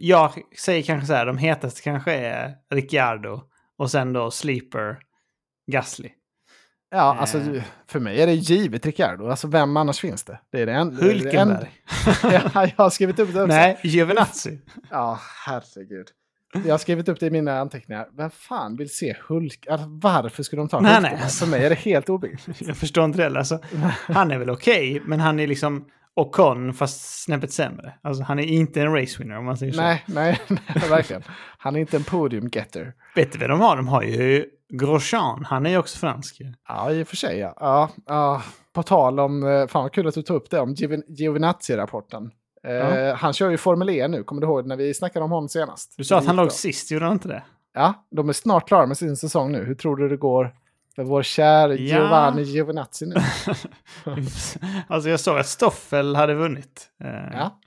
[0.00, 3.40] Jag säger kanske så här, de hetaste kanske är Ricciardo
[3.78, 4.98] och sen då Sleeper
[5.72, 6.08] Gasly.
[6.90, 7.20] Ja, Eh.
[7.20, 7.40] alltså
[7.86, 9.26] för mig är det givet Ricciardo.
[9.28, 10.40] Alltså vem annars finns det?
[10.52, 11.70] Det är det enda- Hulkenberg.
[12.22, 13.54] ja, jag har skrivit upp det också.
[13.56, 14.58] Nej, Giovinazzi.
[14.90, 16.06] Ja, herregud.
[16.64, 18.08] Jag har skrivit upp det i mina anteckningar.
[18.16, 19.66] Vem fan vill se Hulk?
[19.70, 21.12] Alltså, varför skulle de ta Nej, Hulkenberg?
[21.14, 21.44] nej, alltså.
[21.44, 22.60] För mig är det helt obegripligt.
[22.68, 23.38] Jag förstår inte det.
[23.38, 23.58] Alltså,
[24.08, 25.84] han är väl okej, men han är liksom
[26.20, 27.94] Ocon fast snäppet sämre.
[28.02, 29.80] Alltså han är inte en race winner om man säger så.
[29.80, 31.22] nej, nej, nej, verkligen.
[31.58, 32.94] Han är inte en podium-getter.
[33.14, 33.76] Vet du vad de har?
[33.76, 35.44] De har ju Grosjean.
[35.44, 36.40] Han är ju också fransk.
[36.68, 37.38] Ja, i och för sig.
[37.38, 37.54] Ja.
[37.60, 38.42] Ja, ja.
[38.72, 42.30] På tal om, eh, fan vad kul att du tog upp det, om Giovin- Giovinazzi-rapporten.
[42.66, 43.14] Eh, Ja.
[43.14, 45.94] Han kör ju Formel E nu, kommer du ihåg när vi snackade om honom senast?
[45.96, 47.42] Du sa att han låg sist, gjorde han inte det?
[47.74, 49.64] Ja, de är snart klara med sin säsong nu.
[49.64, 50.54] Hur tror du det går
[50.98, 51.76] för vår kära Ja.
[51.76, 53.14] Giovanni Giovinazzi nu?
[54.88, 56.88] alltså jag såg att Stoffel hade vunnit.
[57.04, 57.60] Eh, Ja.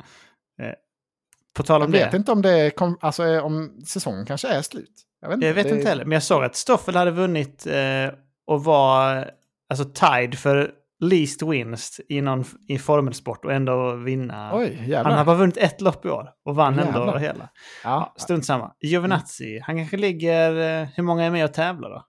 [1.58, 2.18] På tal Jag om vet det.
[2.18, 4.92] inte om, det kom, alltså, eh, om säsongen kanske är slut.
[5.22, 7.68] Jag vet inte, Jag vet det, inte heller, men jag såg att Stoffel hade vunnit
[7.68, 8.14] eh,
[8.48, 9.32] och var
[9.70, 14.52] alltså tied för least wins i någon i formelsport och ändå vinna.
[14.54, 17.18] Oj, han har bara vunnit ett lopp i år och vann ändå Jävlar.
[17.18, 17.50] hela.
[17.84, 18.72] ja, Strunt samma.
[18.82, 20.82] Giovinazzi, han kanske ligger...
[20.82, 22.06] Eh, hur många är med och tävlar då?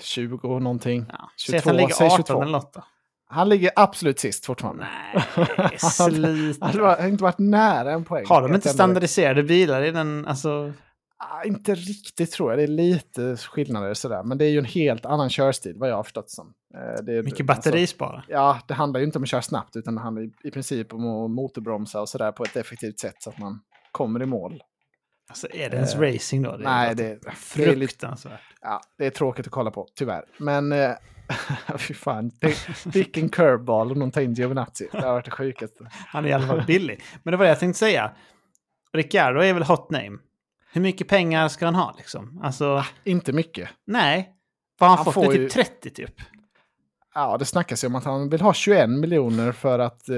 [0.00, 1.06] 20 och någonting.
[1.12, 1.30] Ja.
[1.36, 2.42] 22, Säg att han ligger säg 18 22.
[2.42, 2.84] eller något då.
[3.26, 4.86] Han ligger absolut sist fortfarande.
[5.58, 6.66] Nej, sluta.
[6.66, 8.24] Han har inte varit nära en poäng.
[8.28, 10.26] Har de inte standardiserade bilar i den?
[10.26, 10.72] Alltså,
[11.16, 12.58] Ah, inte riktigt tror jag.
[12.58, 14.22] Det är lite skillnader sådär.
[14.22, 16.54] Men det är ju en helt annan körstil vad jag har förstått som.
[16.74, 18.16] Eh, Det är, mycket batterispara.
[18.16, 20.50] Alltså, ja, det handlar ju inte om att köra snabbt utan det handlar i, i
[20.50, 23.60] princip om att motorbromsa och sådär på ett effektivt sätt så att man
[23.92, 24.62] kommer i mål.
[25.28, 26.56] Alltså är det ens Eh, racing då?
[26.56, 27.14] Det nej, det- det är
[27.76, 28.40] lite- fruktansvärt.
[28.60, 30.24] Ja, det är tråkigt att kolla på, tyvärr.
[30.38, 30.90] Men eh,
[31.78, 32.30] fy fan,
[32.84, 34.88] vilken curveball om någon tar in Giovinazzi.
[34.92, 35.88] Det har varit det sjukaste.
[35.90, 37.02] Han är i alla fall billig.
[37.22, 38.12] Men det var det jag tänkte säga.
[38.92, 40.18] Ricciardo är väl hot name?
[40.72, 42.40] Hur mycket pengar ska han ha liksom?
[42.42, 43.68] Alltså, Inte mycket.
[43.86, 44.30] nej.
[44.78, 45.24] Vad har han, Han fått?
[45.24, 46.14] får ju- typ 30 typ.
[47.14, 50.16] Ja, det snackas ju om att han vill ha 21 miljoner för att eh,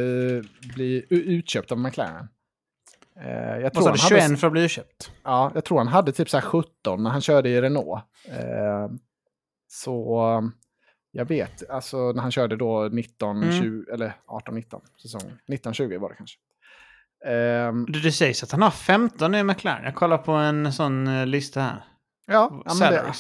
[0.74, 2.28] bli utköpt av McLaren.
[3.20, 4.00] Eh, jag, tror han du?
[4.02, 5.10] hade, 21 för att bli utköpt?
[5.24, 8.02] ja, jag tror han hade typ så här 17 när han körde i Renault.
[8.28, 8.88] Eh,
[9.68, 10.48] så eh,
[11.10, 13.60] jag vet, alltså när han körde då 19, Mm.
[13.62, 15.32] 20, eller 18-19 säsong.
[15.48, 16.38] 19-20 var det kanske.
[17.26, 19.84] Ehm, Det, det sägs att han har 15 nu i McLaren.
[19.84, 21.84] Jag kollar på en sån eh, lista här.
[22.26, 23.12] ja, ja det,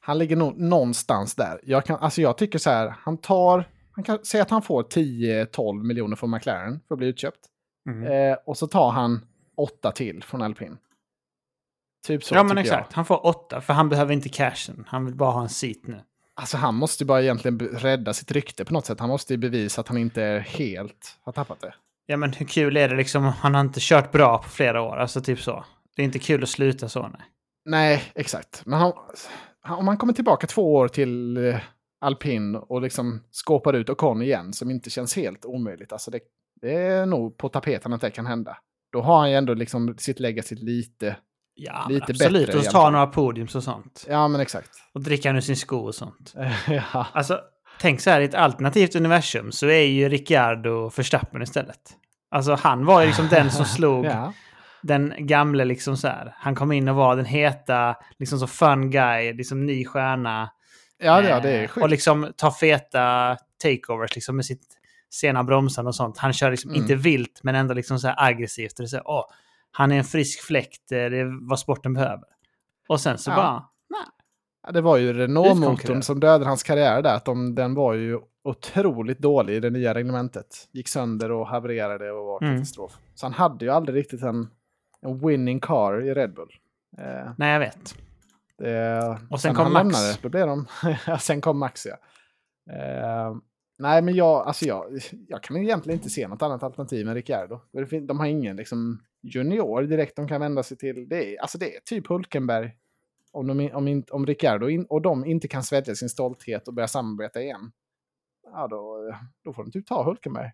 [0.00, 1.60] han ligger nog någonstans där.
[1.62, 4.82] Jag, kan, alltså jag tycker så här, han tar, han kan säga att han får
[4.82, 7.40] 10-12 miljoner från McLaren för att bli utköpt.
[7.88, 8.32] Mm.
[8.32, 9.20] Eh, och så tar han
[9.56, 10.78] åtta till från Alpin.
[12.06, 12.92] Typ så ja, men exakt.
[12.92, 14.84] Han får 8 för han behöver inte cashen.
[14.88, 15.92] Han vill bara ha en seat nu.
[15.92, 16.02] jag.
[16.34, 19.00] Alltså han måste ju bara egentligen rädda sitt rykte på något sätt.
[19.00, 21.74] Han måste ju bevisa att han inte är helt har tappat det.
[22.06, 23.24] Ja, men hur kul är det liksom?
[23.24, 24.96] Han har inte kört bra på flera år.
[24.96, 25.64] Alltså typ så.
[25.96, 27.02] Det är inte kul att sluta så.
[27.02, 27.20] Nej.
[27.64, 28.62] Nej, exakt.
[28.66, 28.92] Men han,
[29.60, 31.60] han, om han kommer tillbaka två år till eh,
[32.00, 35.92] Alpin och liksom skåpar ut Ocon igen, som inte känns helt omöjligt.
[35.92, 36.20] Alltså det,
[36.60, 38.56] det är nog på tapeten att det kan hända.
[38.94, 41.16] Då har han ju ändå liksom sitt legacy lite...
[41.56, 42.46] Ja, Lite absolut.
[42.46, 42.92] bättre Och i ta alla fall.
[42.92, 44.06] några podiums och sånt.
[44.08, 44.70] Ja, men exakt.
[44.94, 46.34] Och dricka nu sin sko och sånt.
[46.68, 47.06] ja.
[47.12, 47.40] Alltså,
[47.80, 51.80] tänk så här, i ett alternativt universum så är ju Ricciardo Verstappen istället.
[52.30, 54.32] Alltså han var ju liksom den som slog ja.
[54.82, 56.34] den gamle liksom så här.
[56.36, 60.50] Han kom in och var den heta, liksom så fun guy, liksom ny stjärna.
[60.98, 61.82] Ja, ja det är Eh, sjukt.
[61.82, 64.66] Och liksom ta feta takeovers liksom med sitt
[65.14, 66.18] sena bromsande och sånt.
[66.18, 66.82] Han kör liksom Mm.
[66.82, 68.76] inte vilt men ändå liksom så här aggressivt.
[68.76, 69.24] Det är så här, åh,
[69.70, 72.24] han är en frisk fläkt, eh, det är vad sporten behöver.
[72.88, 73.36] Och sen så Ja.
[73.36, 73.64] bara,
[74.66, 77.14] Ja, det var ju Renault-motorn som dödade hans karriär där.
[77.16, 80.68] Att de, den var ju otroligt dålig i det nya reglementet.
[80.72, 82.56] Gick sönder och havererade och var Mm.
[82.56, 82.92] katastrof.
[83.14, 84.48] Så han hade ju aldrig riktigt en,
[85.00, 86.50] en winning car i Red Bull.
[86.98, 87.94] Eh, nej jag vet.
[88.58, 89.84] det, Och sen när kom Max.
[89.84, 90.66] lämnade, då blev de...
[91.20, 91.96] sen kom Max, ja.
[92.74, 93.36] Eh,
[93.78, 94.84] nej, men jag, alltså jag,
[95.28, 97.60] jag kan egentligen inte se något annat alternativ än Ricciardo.
[98.06, 101.08] De har ingen liksom, junior direkt de kan vända sig till.
[101.08, 102.76] Det är, alltså det är typ Hulkenberg.
[103.32, 106.88] Om, de, om, om Ricciardo in, och de inte kan svälja sin stolthet och börja
[106.88, 107.72] samarbeta igen.
[108.52, 109.14] Ja, då,
[109.44, 110.50] då får de typ ta Hulkenberg.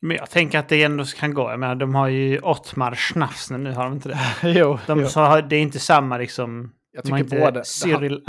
[0.00, 1.50] Men jag tänker att det ändå kan gå.
[1.50, 4.18] Jag menar, de har ju Ottmar Schnafsner nu, har de inte det?
[4.58, 5.06] jo, De jo.
[5.06, 6.72] så har, det är inte samma liksom...
[6.92, 7.64] jag tycker inte båda...
[7.64, 8.22] Cyril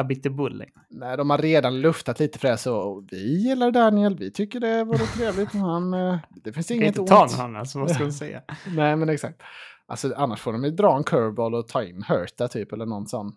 [0.58, 0.72] längre.
[0.90, 2.58] Nej, de har redan luftat lite för det.
[2.58, 5.54] Så vi gillar Daniel, vi tycker det vore trevligt.
[5.54, 7.10] med Han, eh, det finns inget inte ont.
[7.10, 8.42] ta någon alltså, vad ska man säga?
[8.76, 9.42] Nej, men exakt.
[9.86, 13.08] Alltså, annars får de ju dra en curveball och ta in Hurta typ, eller någon
[13.08, 13.32] sån.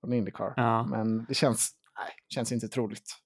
[0.00, 0.52] Från Indycar.
[0.56, 0.82] Ja.
[0.86, 3.16] Men det känns, nej, känns inte troligt.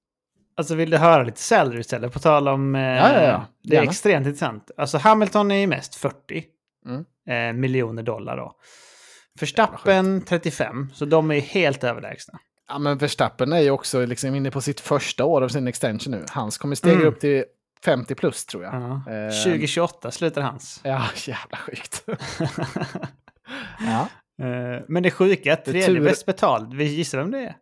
[0.56, 2.12] Alltså vill du höra lite salary istället?
[2.12, 2.74] På tal om...
[2.74, 3.44] Eh, Ja, ja, ja.
[3.62, 4.70] Det är extremt intressant.
[4.76, 6.44] Alltså Hamilton är ju mest 40
[6.86, 7.04] Mm.
[7.28, 8.56] eh, miljoner dollar då.
[9.38, 12.38] Förstappen 35, så de är helt överlägsna.
[12.68, 16.10] Ja, men Verstappen är ju också liksom inne på sitt första år av sin extension
[16.10, 16.24] nu.
[16.30, 17.08] Hans kommer stega Mm.
[17.08, 17.44] upp till
[17.84, 18.74] 50 plus tror jag.
[18.74, 19.12] Ja.
[19.12, 20.80] Eh, 2028 slutar hans.
[20.84, 22.04] Ja, jävla sjukt.
[23.78, 24.08] ja.
[24.44, 26.74] Eh, Men det sjuka är att Det är tredje tur- bäst betald.
[26.74, 27.56] Vi gissar vem det är?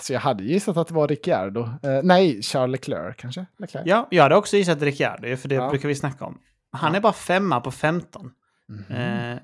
[0.00, 1.60] Så jag hade gissat att det var Ricciardo.
[1.60, 3.46] Eh, nej, Charles Leclerc kanske?
[3.58, 3.82] Leclerc?
[3.86, 5.70] Ja, jag hade också gissat Ricciardo, för det Ja.
[5.70, 6.38] brukar vi snacka om.
[6.72, 6.96] Han Ja.
[6.96, 8.30] är bara femma på 15.
[8.68, 8.96] Mhm.
[8.96, 9.38] Eh,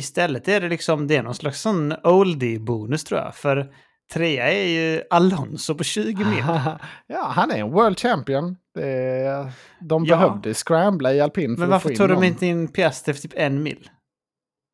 [0.00, 3.34] istället är det liksom, det är någon slags sån oldie-bonus tror jag.
[3.34, 3.72] För
[4.12, 6.44] trea är ju Alonso på 20 mil.
[7.06, 8.56] ja, han är en world champion.
[8.78, 10.16] Är, de Ja.
[10.16, 13.14] behövde scrambla i alpin för Men att varför få in tog de inte in Piastri
[13.14, 13.90] för typ en mil?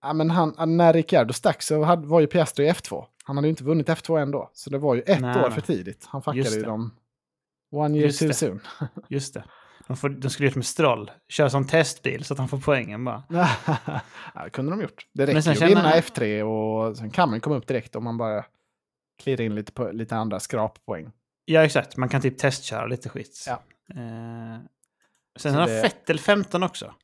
[0.02, 3.04] Ja, men han, när Ricciardo stack så hade, var ju Piastri i F2.
[3.24, 4.50] Han hade ju inte vunnit F2 ändå.
[4.52, 5.50] Så det var ju ett Nej, år nej.
[5.50, 6.06] för tidigt.
[6.08, 6.94] Han fuckade ju dem.
[7.72, 8.34] One year Just too det.
[8.34, 8.60] soon.
[9.08, 9.44] Just det.
[9.87, 11.11] De, får, de skulle ut med Stroll.
[11.28, 13.22] Köra som testbil så att han får poängen bara.
[14.34, 15.07] ja, det kunde de gjort.
[15.12, 18.05] Det räcker ju att vinna känner- F3 och sen kan man komma upp direkt om
[18.05, 18.45] man bara
[19.22, 21.11] klirrar in lite, på, lite andra skrappoäng.
[21.45, 21.97] Ja, exakt.
[21.97, 23.45] Man kan typ testköra lite skit.
[23.49, 23.53] Ja.
[23.91, 24.59] Eh,
[25.39, 26.95] sen Så har det- Fettel 15 också.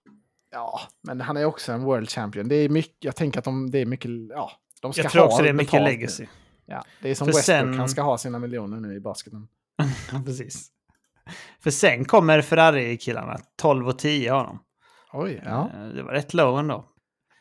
[0.55, 2.49] Ja, men han är också en world champion.
[2.49, 4.53] Det är mycket, jag tänker att de, det är mycket, ja,
[4.83, 5.85] de ska Jag tror ha också det är mycket nu.
[5.85, 6.26] legacy.
[6.66, 9.49] Ja, det är som För Westbrook, sen- han ska ha sina miljoner nu i basketen.
[10.24, 10.68] Precis.
[11.62, 13.38] För sen kommer Ferrari-killarna.
[13.60, 14.58] 12 och 10 har de.
[15.12, 15.70] Oj, ja.
[15.74, 16.84] Eh, Det var rätt low ändå.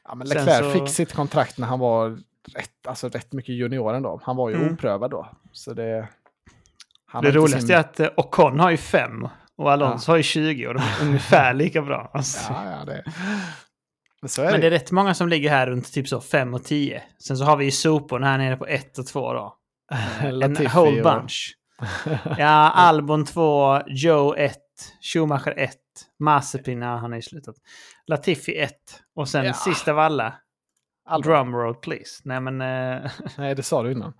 [0.03, 2.09] ja men Leclerc så- fick sitt kontrakt när han var
[2.55, 4.21] rätt, alltså rätt mycket junior ändå.
[4.23, 4.73] Han var ju Mm.
[4.73, 5.27] oprövad då.
[5.51, 6.07] Så det...
[7.21, 9.27] Det roligaste sin- är att eh, Ocon har ju 5
[9.57, 12.11] och Alonso har ju 20 och de är ungefär lika bra.
[12.13, 12.53] Alltså.
[12.53, 13.03] Ja, ja, det...
[14.21, 14.59] Men så är Men det.
[14.59, 17.03] det är rätt många som ligger här runt typ så 5 och 10.
[17.27, 19.55] Sen så har vi ju soporna här nere på 1 och 2 då.
[20.21, 21.53] En Latifi whole bunch.
[22.38, 24.55] Ja, Albon 2, Joe 1,
[25.01, 25.75] Schumacher 1,
[26.19, 27.55] Mazepin, ja, han har ju slutat.
[28.07, 28.73] Latifi 1
[29.15, 29.53] och sen Ja.
[29.53, 30.34] sist av alla,
[31.09, 31.32] Albon.
[31.32, 32.21] drumroll please.
[32.23, 34.13] Nej men, eh, Nej, det sa du innan.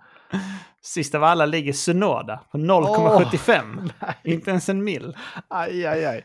[0.82, 3.90] sist av alla ligger Sunoda på 0,75.
[4.00, 5.16] Nej, Inte ens en mil.
[5.48, 6.24] aj, aj, aj.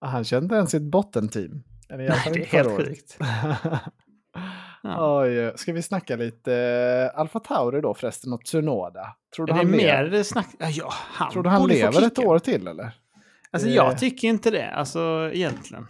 [0.00, 1.62] Han kände ens sitt bottenteam.
[1.88, 3.18] Nej, det är helt sjukt.
[4.82, 5.20] Ja.
[5.22, 6.50] Oj, ska vi snacka lite
[7.14, 9.16] uh, Alfa Tauri då förresten och Tsunoda?
[9.36, 10.10] Tror du Är det han, lever?
[10.10, 10.46] mer snack?
[10.58, 12.92] Ja, han Tror du han lever ett år till eller?
[13.50, 13.74] Alltså Eh.
[13.74, 15.86] jag tycker inte det, alltså egentligen.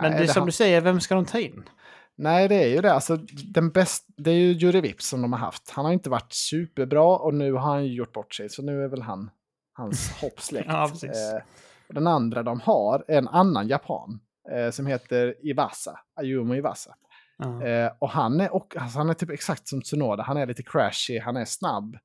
[0.00, 1.68] Men Nej, det är som han- du säger, vem ska de ta in?
[2.16, 2.92] Nej, det är ju det.
[2.92, 3.16] Alltså,
[3.54, 5.70] den bäst, det är ju Juri Vips som de har haft.
[5.70, 8.48] Han har inte varit superbra och nu har han gjort bort sig.
[8.48, 9.30] Så nu är väl han
[9.72, 10.68] hans hopp släckt.
[10.68, 10.84] Ja.
[10.84, 11.42] Eh,
[11.88, 14.20] den andra de har är en annan japan
[14.52, 16.94] eh, som heter Iwasa, Ayumu Iwasa.
[17.42, 20.22] Eh, och han är, och, alltså, han är typ exakt som Tsunoda.
[20.22, 21.98] Han är lite crashy, han är snabb.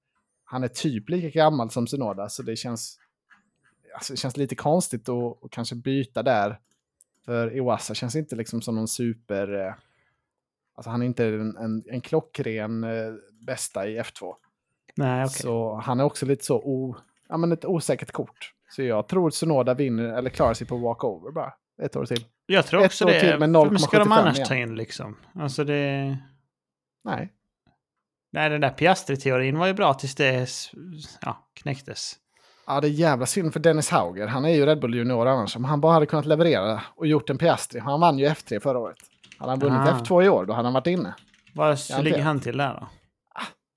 [0.43, 2.99] Han är typ lika gammal som Tsunoda, så det känns,
[3.95, 6.59] alltså, det känns lite konstigt att, att kanske byta där.
[7.25, 9.65] För Iwasa känns inte liksom som någon super...
[9.65, 9.73] Eh,
[10.75, 14.35] alltså han är inte en, en, en klockren eh, bästa i F2.
[14.95, 15.41] Nej, okej.
[15.41, 16.95] Så han är också lite så o,
[17.29, 18.53] ja, men ett osäkert kort.
[18.69, 21.53] Så jag tror Tsunoda vinner eller klarar sig på walkover bara.
[21.81, 22.25] Ett år till.
[22.51, 23.19] Jag tror också det.
[23.19, 24.47] till med Vem ska de 0,75 annars igen.
[24.47, 25.17] ta in liksom?
[25.35, 26.17] Alltså det...
[27.03, 27.33] Nej.
[28.31, 30.47] Nej, den där Piastri-teorin var ju bra tills det
[31.21, 32.15] ja, knäcktes.
[32.67, 34.27] Ja, det är jävla synd för Dennis Hauger.
[34.27, 35.55] Han är ju Red Bull Junior annars.
[35.55, 37.79] Om han bara hade kunnat leverera och gjort en Piastri.
[37.79, 38.97] Han vann ju F3 förra året.
[39.37, 39.99] Hade han vunnit Ah.
[39.99, 41.15] F2 i år, då hade han varit inne.
[41.55, 42.87] Vad ligger han till där då?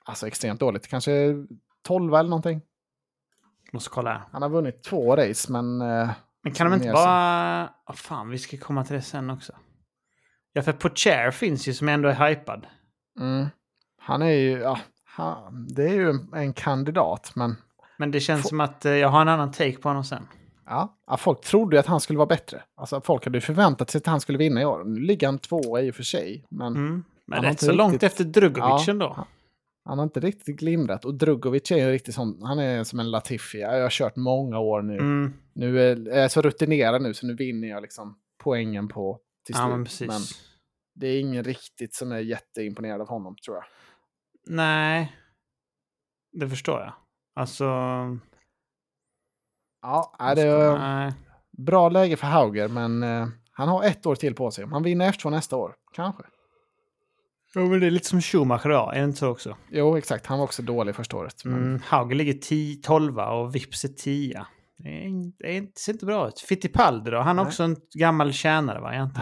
[0.05, 0.89] Alltså extremt dåligt.
[0.89, 1.13] Kanske
[1.83, 2.61] 12 eller någonting.
[3.73, 4.23] Måste kolla.
[4.33, 5.83] Han har vunnit två race, men...
[6.43, 7.65] Men kan de inte bara...
[7.87, 9.53] Oh, fan, vi ska komma till det sen också.
[10.53, 12.67] Ja, för Pocher finns ju som ändå är hypad.
[13.21, 13.47] mm,
[13.99, 14.59] han är ju...
[14.59, 17.57] Ja, han, det är ju en, en kandidat, men...
[17.99, 20.29] Men det känns Få- som att eh, jag har en annan take på honom sen.
[20.67, 22.63] Ja, ja, folk trodde ju att han skulle vara bättre.
[22.77, 24.85] Alltså, folk hade ju förväntat sig att han skulle vinna i år.
[24.85, 27.05] Nu ligger han tvåa i och för sig, men Mm.
[27.27, 28.91] Men rätt så långt riktigt- efter Drugovic Ja.
[28.91, 29.27] ändå.
[29.85, 31.05] Han har inte riktigt glimrat.
[31.05, 33.61] Och Drugovic är ju riktigt sån, han är som en Latifi.
[33.61, 34.95] Jag har kört många år nu.
[34.95, 35.33] Mm.
[35.53, 39.55] Nu är är jag så rutinerad nu så nu vinner jag liksom poängen på till
[39.55, 39.63] slut.
[39.65, 40.51] Ja, men precis.
[40.95, 43.65] det är ingen riktigt som är jätteimponerad av honom tror jag.
[44.47, 45.17] Nej,
[46.33, 46.93] det förstår jag.
[47.35, 47.65] Alltså...
[49.83, 51.13] Ja, nej, det är Nej.
[51.59, 54.65] bra läge för Hauger, men eh, han har ett år till på sig.
[54.65, 56.23] Om han vinner F2 nästa år, kanske.
[57.55, 59.57] Jo, men det är lite som Schumacher då, är inte så också?
[59.71, 60.27] Jo, exakt.
[60.27, 61.45] Han var också dålig första året.
[61.45, 61.55] Men...
[61.55, 64.47] Mm, Hauger ligger 10, 12 och Vips är 10.
[64.79, 66.41] Det, är, det, är, ser inte bra ut.
[66.41, 67.49] Fittipaldi då, han är Nej.
[67.49, 69.03] också en gammal tjänare va?
[69.03, 69.21] Inte?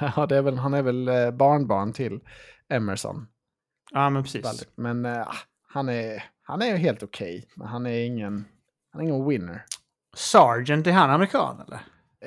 [0.16, 2.20] ja, det är väl, han är väl eh, barnbarn till
[2.68, 3.26] Emerson.
[3.90, 4.66] Ja, men precis.
[4.76, 5.26] Men eh,
[5.68, 7.48] han är, han är ju helt okej.
[7.56, 8.44] men han är ingen,
[8.92, 9.64] han är ingen winner.
[10.16, 11.80] Sargent, är han amerikan eller?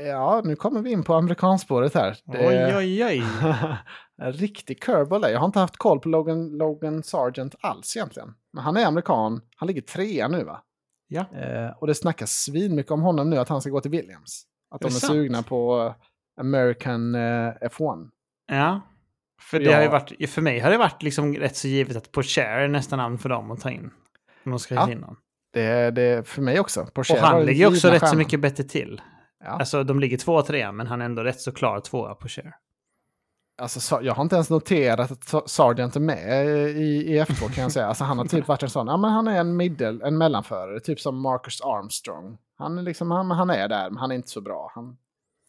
[0.07, 2.17] Ja, nu kommer vi in på amerikanspåret här.
[2.25, 3.23] Det Oj, oj, oj.
[4.21, 5.29] en riktig curveball där.
[5.29, 8.33] Jag har inte haft koll på Logan, Logan Sargent alls egentligen.
[8.53, 9.41] Men han är amerikan.
[9.55, 10.61] Han ligger trea nu va?
[11.07, 11.21] Ja.
[11.33, 14.43] Eh, och det snackas svinmycket om honom nu att han ska gå till Williams.
[14.75, 15.13] Att Är de är sant?
[15.13, 15.93] sugna på eh,
[16.41, 17.19] American eh,
[17.61, 18.09] F1.
[18.47, 18.81] Ja.
[19.41, 19.75] För det Ja.
[19.75, 22.67] har ju varit, för mig har det varit liksom rätt så givet att Pocher är
[22.67, 23.91] nästa namn för dem att ta in.
[24.45, 24.91] Om de ska Ja.
[24.91, 25.15] in någon.
[25.53, 26.85] Det är det för mig också.
[26.93, 28.17] Porsche Och han ligger också rätt så stjärnan.
[28.17, 29.01] mycket bättre till.
[29.43, 29.49] Ja.
[29.49, 32.55] Alltså de ligger två och tre, men han är ändå rätt så klar tvåa Pocher.
[33.57, 36.47] Alltså, jag har inte ens noterat att Sa- Sargent är med
[36.77, 37.87] i, i F2 kan jag säga.
[37.87, 40.79] Alltså, han har typ varit en sån, ja men han är en, middel, en mellanförare,
[40.79, 42.37] typ som Marcus Armstrong.
[42.57, 44.71] Han är, liksom, han, han är där, men han är inte så bra.
[44.75, 44.97] Han,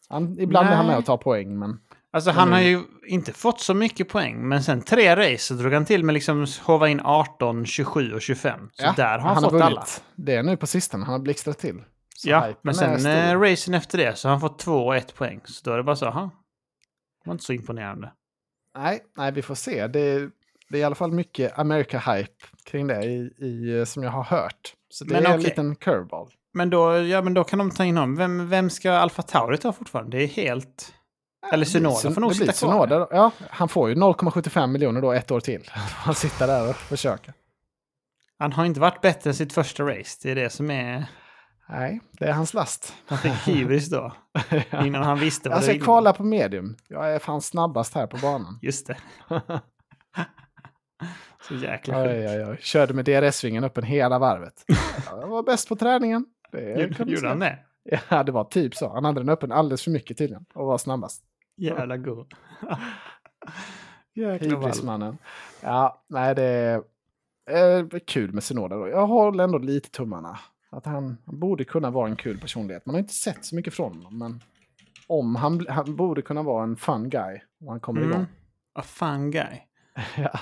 [0.09, 0.91] han, ibland är han Nej.
[0.93, 1.79] med och tar poäng, men
[2.13, 5.73] Alltså han har ju inte fått så mycket poäng, men sen tre race så drog
[5.73, 8.59] han till med liksom hova in 18, 27 och 25.
[8.73, 9.85] Så ja, där har han, har fått alla.
[10.15, 11.83] Det är nu på sistone, han har blixtrat till.
[12.15, 15.15] Så Ja, men sen eh, racen efter det så har han fått två och ett
[15.15, 15.41] poäng.
[15.45, 16.29] Så då är det bara så, aha.
[17.27, 18.11] Var inte så imponerande.
[18.77, 19.87] nej, nej, vi får se.
[19.87, 20.29] Det är,
[20.69, 24.73] det är i alla fall mycket America-hype kring det i, i, som jag har hört.
[24.89, 25.43] Så det Men är en okej.
[25.49, 26.29] liten curveball.
[26.53, 28.15] Men då, ja, men då kan de ta in honom.
[28.15, 30.17] Vem, vem ska Alfa Tauri ta fortfarande?
[30.17, 30.93] Det är helt...
[31.53, 32.71] Eller Synoda Sun- får nog sitta kvar.
[32.87, 35.63] Synoda, Ja, han får ju 0,75 miljoner då ett år till.
[35.73, 37.33] Han sitter där och försöker.
[38.39, 40.19] Han har inte varit bättre än sitt första race.
[40.23, 41.05] Det är det som är...
[41.69, 42.93] Nej, det är hans last.
[43.05, 44.11] Han fick hybris då.
[44.85, 45.85] Innan han visste vad Jag det ska innebar.
[45.85, 46.75] kvala på medium.
[46.87, 48.59] Jag är fan snabbast här på banan.
[48.61, 48.97] Just det.
[51.47, 52.29] Så jäkla sjukt.
[52.29, 52.57] oj, oj.
[52.61, 54.63] Körde med DRS-svingen öppen hela varvet.
[55.09, 56.25] Jag var bäst på träningen.
[56.51, 57.59] Det Gjorde han det?
[58.09, 58.93] Ja, det var typ så.
[58.93, 61.23] Han hade den öppen alldeles för mycket tydligen och var snabbast.
[61.57, 62.33] Jävla god.
[64.15, 65.17] Hybrismannen.
[65.61, 66.43] Ja, nej det
[67.45, 68.87] är eh, kul med Synoda då.
[68.87, 70.39] Jag håller ändå lite tummarna.
[70.69, 72.85] Att han, han borde kunna vara en kul personlighet.
[72.85, 74.41] Man har inte sett så mycket från honom, men
[75.07, 78.11] om han, han borde kunna vara en fun guy om han kommer Mm.
[78.13, 78.25] igång.
[78.73, 79.59] Vad fan guy.
[80.17, 80.39] ja.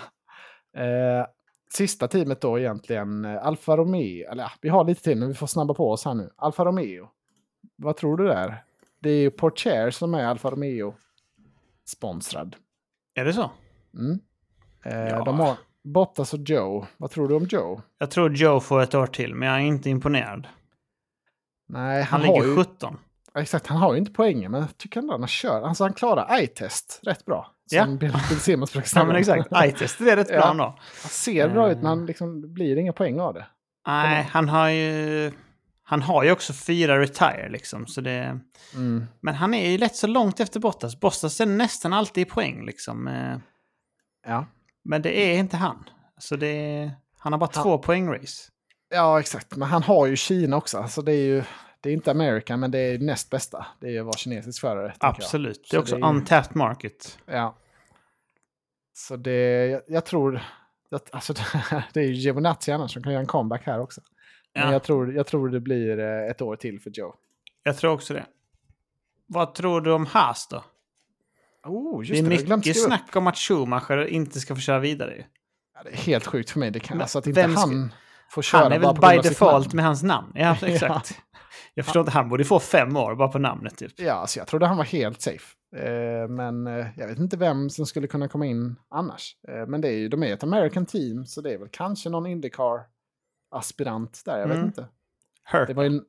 [0.81, 1.25] eh,
[1.73, 4.31] sista teamet då egentligen, eh, Alfa Romeo.
[4.31, 6.29] Eller ja, vi har lite till men vi får snabba på oss här nu.
[6.35, 7.09] Alfa Romeo.
[7.75, 8.63] Vad tror du där?
[8.99, 10.95] Det är ju Porcher som är Alfa Romeo
[11.85, 12.55] sponsrad.
[13.13, 13.51] Är det så?
[13.93, 14.19] Mm.
[14.85, 15.23] Eh, Ja.
[15.23, 16.85] De har Bottas och Joe.
[16.97, 17.81] Vad tror du om Joe?
[17.97, 20.47] Jag tror Joe får ett år till, men jag är inte imponerad.
[21.67, 22.97] Nej, Han, han, har ligger ju, 17.
[23.33, 25.63] Ja, Exakt, han har ju inte poängen, men jag tycker ändå han har kört.
[25.63, 27.51] Alltså han klarar eye-test rätt bra.
[27.71, 27.85] Ja.
[27.85, 29.49] Som Bill, Bill Simmons Ja, snacka men exakt.
[29.65, 30.51] I-test är rätt bra Ja.
[30.51, 30.63] ändå.
[31.01, 31.89] Han ser bra ut, men Eh.
[31.89, 33.45] han liksom, det blir inga poäng av det.
[33.87, 35.31] Nej, han har ju...
[35.87, 38.39] Han har ju också fyra retire liksom, så det...
[38.73, 39.05] Mm.
[39.21, 40.99] Men han är ju lätt så långt efter Bottas.
[40.99, 43.07] Bottas är nästan alltid i poäng liksom.
[43.07, 43.37] eh,
[44.27, 44.45] Ja.
[44.85, 45.89] Men det är inte han.
[46.17, 46.91] Så det är...
[47.19, 48.51] Han har bara Han- två poängrace.
[48.89, 49.55] ja, exakt.
[49.55, 50.77] Men han har ju Kina också.
[50.77, 51.43] Alltså det är ju
[51.81, 53.65] det är inte America, men det är näst bästa.
[53.81, 54.93] Det är ju att vara kinesisk förare.
[54.99, 55.61] Absolut.
[55.63, 57.17] Det Så är också det är ju- untapped market.
[57.25, 57.57] Ja.
[58.93, 60.41] Så det, jag, jag tror...
[60.91, 61.33] Att, alltså,
[61.93, 64.01] det är ju Giovinazzi annars som kan göra en comeback här också.
[64.53, 64.71] Men Ja.
[64.73, 67.15] jag, tror, jag tror det blir eh, ett år till för Joe.
[67.63, 68.25] Jag tror också det.
[69.27, 70.63] Vad tror du om Haas då?
[71.65, 75.25] Oh, just det är det, mycket snack om att Schumacher inte ska få köra vidare.
[75.75, 76.71] Ja, det är helt sjukt för mig.
[76.71, 77.91] Det kan, Men alltså att inte vem ska- han
[78.31, 79.75] får köra Han är väl by default namn.
[79.75, 80.31] med hans namn.
[80.35, 81.21] Ja, exakt.
[81.73, 83.91] Jag förstår inte, han borde få fem år bara på namnet typ.
[83.99, 85.45] Ja, alltså jag trodde han var helt safe.
[85.75, 89.35] Eh, men eh, jag vet inte vem som skulle kunna komma in annars.
[89.47, 92.09] Eh, men det är ju, de är ett American team, så det är väl kanske
[92.09, 94.67] någon Indycar-aspirant där, jag vet Mm.
[94.67, 94.87] inte.
[95.51, 95.67] Hurt.
[95.67, 96.01] Det var ju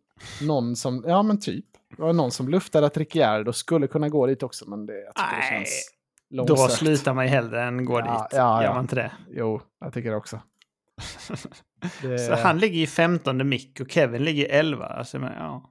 [0.43, 1.65] någon som, ja men typ,
[1.97, 5.15] det var någon som luftade att Ricciardo skulle kunna gå dit också, men det, jag
[5.15, 5.91] tycker det känns
[6.31, 6.73] Då långsökt.
[6.73, 8.39] slutar man ju hellre än går Ja, dit.
[8.39, 9.13] ja, Gör man inte det?
[9.31, 10.41] Jo, jag tycker det också.
[12.03, 14.87] Det, Så han ligger i 15 mick och Kevin ligger i 11.
[14.87, 15.71] Alltså, men, ja.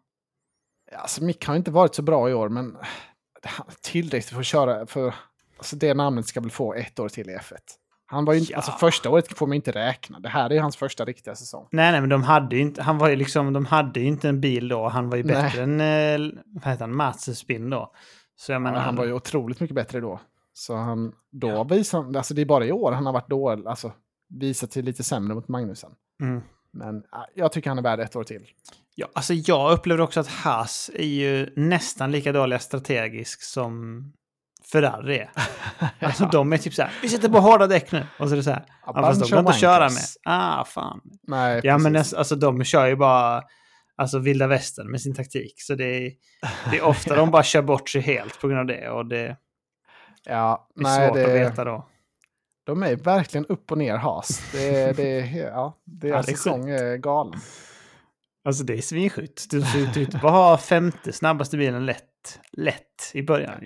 [0.96, 2.78] Alltså Mick har inte varit så bra i år, men
[3.82, 5.14] tillräckligt för att köra, för
[5.58, 7.54] alltså, det namnet ska väl få ett år till i F1.
[8.06, 8.58] Han var ju inte, Ja.
[8.58, 10.20] alltså första året får man inte räkna.
[10.20, 11.68] Det här är ju hans första riktiga säsong.
[11.72, 14.30] Nej, nej, men de hade ju inte, han var ju liksom, de hade ju inte
[14.30, 14.88] en bil då.
[14.88, 15.36] Han var ju Nej.
[15.36, 17.92] bättre än, eh, vad heter han, Mats Spin då.
[18.36, 20.20] Så jag menar, Men han var ju otroligt mycket bättre då.
[20.54, 23.68] Så han, då visar han, alltså det är bara i år han har varit dålig,
[23.68, 23.92] alltså
[24.30, 25.92] visat sig lite sämre mot Magnusen.
[26.22, 26.42] Mm.
[26.74, 28.46] Men ja, jag tycker han är värd ett år till.
[28.96, 34.04] Ja, alltså jag upplever också att Haas är ju nästan lika dåliga strategiskt som
[34.82, 35.30] Ferrari är.
[36.00, 38.06] Alltså de är typ så här, vi sitter på hårda däck nu.
[38.20, 40.04] Och så är det så här, Ja, ja, fast de of inte att köra med.
[40.26, 41.02] Ah, fan.
[41.28, 42.14] Nej, Ja, men precis.
[42.14, 43.44] näs- alltså de kör ju bara
[43.96, 45.54] alltså vilda västern med sin taktik.
[45.62, 46.12] Så det är,
[46.72, 48.90] det är ofta de bara kör bort sig helt på grund av det.
[48.90, 49.38] Och det
[50.26, 51.88] ja, är nej, svårt det, att veta då.
[52.66, 54.52] De är verkligen upp och ner has.
[54.52, 57.40] Det, det, ja, deras Ja, det är säsong är galen.
[58.48, 59.52] Alltså det är svinsjukt.
[59.52, 62.40] Du får ju typ bara ha femte snabbaste bilen lätt.
[62.52, 63.62] Lätt i början.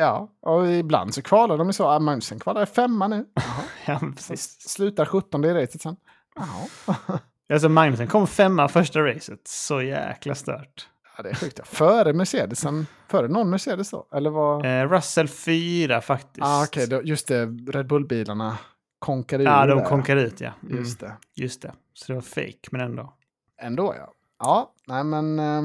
[0.00, 1.98] Ja, och ibland så kvalar de så.
[2.00, 3.26] Magnusen kvalar femma nu.
[3.86, 4.60] Ja, precis.
[4.60, 5.96] slutar 17 i racet sen.
[6.34, 6.96] Jaha.
[7.52, 9.40] Alltså Magnusen kom femma första racet.
[9.48, 10.88] Så jäkla stört.
[11.16, 11.58] Ja, det är sjukt.
[11.58, 11.64] ja.
[11.64, 12.86] Före Mercedesen.
[13.08, 14.08] Före någon Mercedes då?
[14.14, 14.66] Eller vad?
[14.66, 16.46] Eh, Russell fyra faktiskt.
[16.46, 17.46] ah, Okej, då- just det.
[17.46, 18.58] Red Bull-bilarna
[18.98, 20.50] konkade ur Ja, de konkar ut ja.
[20.62, 21.12] Mm, Just det.
[21.34, 21.72] Just det.
[21.94, 23.14] Så det var fake men ändå.
[23.62, 24.12] Ändå ja.
[24.38, 25.38] Ja, nej men.
[25.38, 25.62] Eh,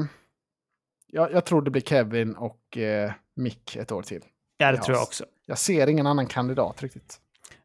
[1.06, 4.22] jag, jag tror det blir Kevin och eh, Mick ett år till.
[4.56, 5.24] Ja, det Ja, tror jag också.
[5.46, 7.20] Jag ser ingen annan kandidat riktigt.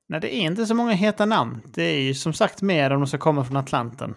[0.07, 1.61] Nej, det är inte så många heta namn.
[1.65, 4.15] Det är ju som sagt mer om de ska komma från Atlanten.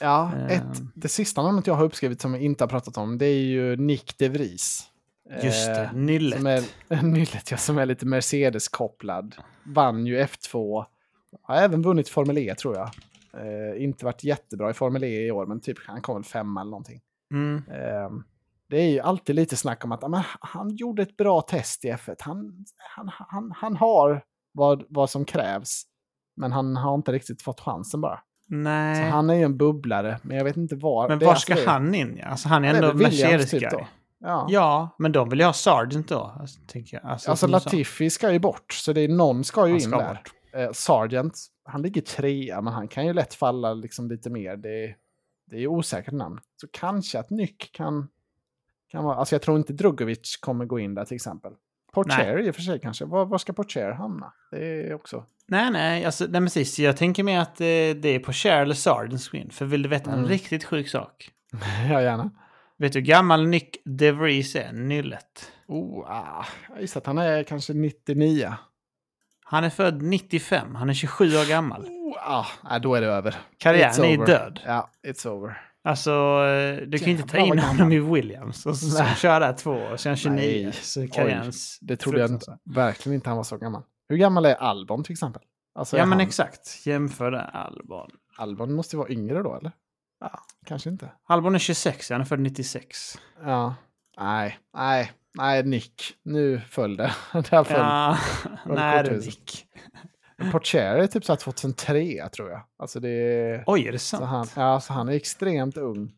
[0.00, 3.26] Ja, ett, det sista namnet jag har uppskrivit som vi inte har pratat om, det
[3.26, 4.82] är ju Nick De Vries.
[5.42, 6.38] Just det, Eh, nyllet.
[6.38, 6.62] Som är,
[7.02, 9.36] nyllet, ja, som är lite Mercedes-kopplad.
[9.62, 10.84] Vann ju F2.
[11.42, 12.90] Har även vunnit Formel E tror jag.
[13.42, 16.60] Eh, inte varit jättebra i Formel E i år, men typ han kom väl femma
[16.60, 17.00] eller någonting.
[17.32, 17.62] Mm.
[18.68, 21.92] Det är ju alltid lite snack om att men, han gjorde ett bra test i
[21.92, 22.16] F1.
[22.20, 22.64] Han,
[22.96, 25.82] han, han, han har vad, vad som krävs,
[26.36, 28.16] men han har inte riktigt fått chansen bara.
[28.48, 31.08] Så Nej, han är ju en bubblare, men jag vet inte var.
[31.08, 32.16] men var alltså ska det- han in?
[32.16, 32.26] Ja?
[32.26, 33.62] Alltså han är ändå Mercedes typ.
[34.18, 34.46] Ja.
[34.50, 36.36] Ja, men de vill ju ha Sargent då.
[36.40, 37.10] Alltså, tänker jag.
[37.10, 37.46] Alltså, Alltså.
[37.46, 40.20] Latifi ska ju bort, så det är någon ska ju Han in ska där.
[40.54, 44.56] Eh, Sargent, han ligger trea, men han kan ju lätt falla liksom lite mer.
[44.56, 44.96] Det, är-
[45.50, 46.40] det är osäkert namn.
[46.60, 48.08] Så kanske att Nyck kan,
[48.88, 49.16] kan vara...
[49.16, 51.52] Alltså jag tror inte Drugovic kommer gå in där till exempel.
[51.92, 53.04] Porcher i och för sig kanske.
[53.04, 54.32] Var, var ska Porcher hamna?
[54.50, 55.24] Det är också...
[55.48, 56.78] Nej, nej, alltså, nej, precis.
[56.78, 59.50] Jag tänker mer att eh, det är Cher eller Sargent screen.
[59.50, 60.28] För vill du veta en Mm.
[60.30, 61.30] riktigt sjuk sak?
[61.90, 62.30] ja, gärna.
[62.78, 64.72] Vet du hur gammal Nick DeVries är?
[64.72, 65.52] Nyllet.
[65.68, 68.52] Oh, ah, jag gissar att han är kanske 99.
[69.44, 70.74] Han är född 95.
[70.74, 71.82] Han är 27 år gammal.
[71.86, 73.36] Oh, ah, då är det över.
[73.58, 74.60] Karriären är död.
[74.66, 75.62] Ja, it's over.
[75.86, 79.70] Alltså, eh, du kan ju inte ta in honom i Williams och så köra två
[79.70, 80.64] år, sen 29.
[80.64, 80.72] Nej.
[80.72, 82.60] Så karriärens Det trodde jag fruktansvärt.
[82.76, 83.82] verkligen inte han var så gammal.
[84.08, 85.42] Hur gammal är Albon till exempel?
[85.74, 86.86] Alltså, Ja, men han, exakt.
[86.86, 87.42] Jämför det.
[87.42, 88.10] Albon.
[88.36, 89.72] Albon måste ju vara yngre då, eller?
[90.20, 91.10] Ja, kanske inte.
[91.28, 93.18] Albon är 26, han är född 96.
[93.44, 93.74] Ja,
[94.18, 96.02] nej, nej, nej, Nick.
[96.22, 97.12] Nu föll det.
[97.32, 97.76] Där föll.
[97.78, 98.18] Ja,
[98.66, 99.16] nej du.
[99.18, 99.66] Nick.
[100.52, 102.60] Porcher är typ så här 2003, tror jag.
[102.78, 103.64] Alltså det är...
[103.66, 104.24] Oj, är det Så sant?
[104.24, 106.12] han, ja, så han är extremt ung.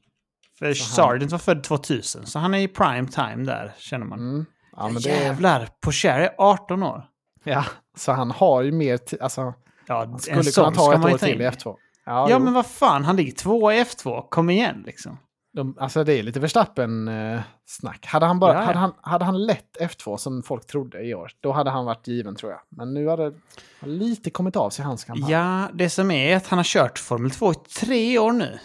[0.59, 4.07] För så han- Sargent var född 2000, så han är i prime time där, känner
[4.07, 4.19] man.
[4.19, 4.47] Mm.
[4.77, 7.05] Ja, men det, Jävlar, Pocher är 18 år.
[7.45, 7.65] ja,
[7.97, 9.21] så han har ju mer tid.
[9.21, 9.55] Alltså,
[9.87, 11.75] Ja, han skulle kunna ta ett år till i F2.
[12.07, 14.29] Ja, Ja, men vad fan, han ligger tvåa i F2.
[14.31, 15.19] Kom igen liksom.
[15.59, 18.07] De, alltså det är lite Verstappen-snack.
[18.07, 18.67] hade, han bara, Ja, ja.
[18.67, 22.07] hade, han, hade han lett F2 som folk trodde i år, då hade han varit
[22.07, 22.61] given tror jag.
[22.69, 23.35] Men nu har det
[23.81, 25.33] lite kommit av sig hans kampanj.
[25.33, 28.59] Ja, det som är att han har kört Formel 2 i tre år nu.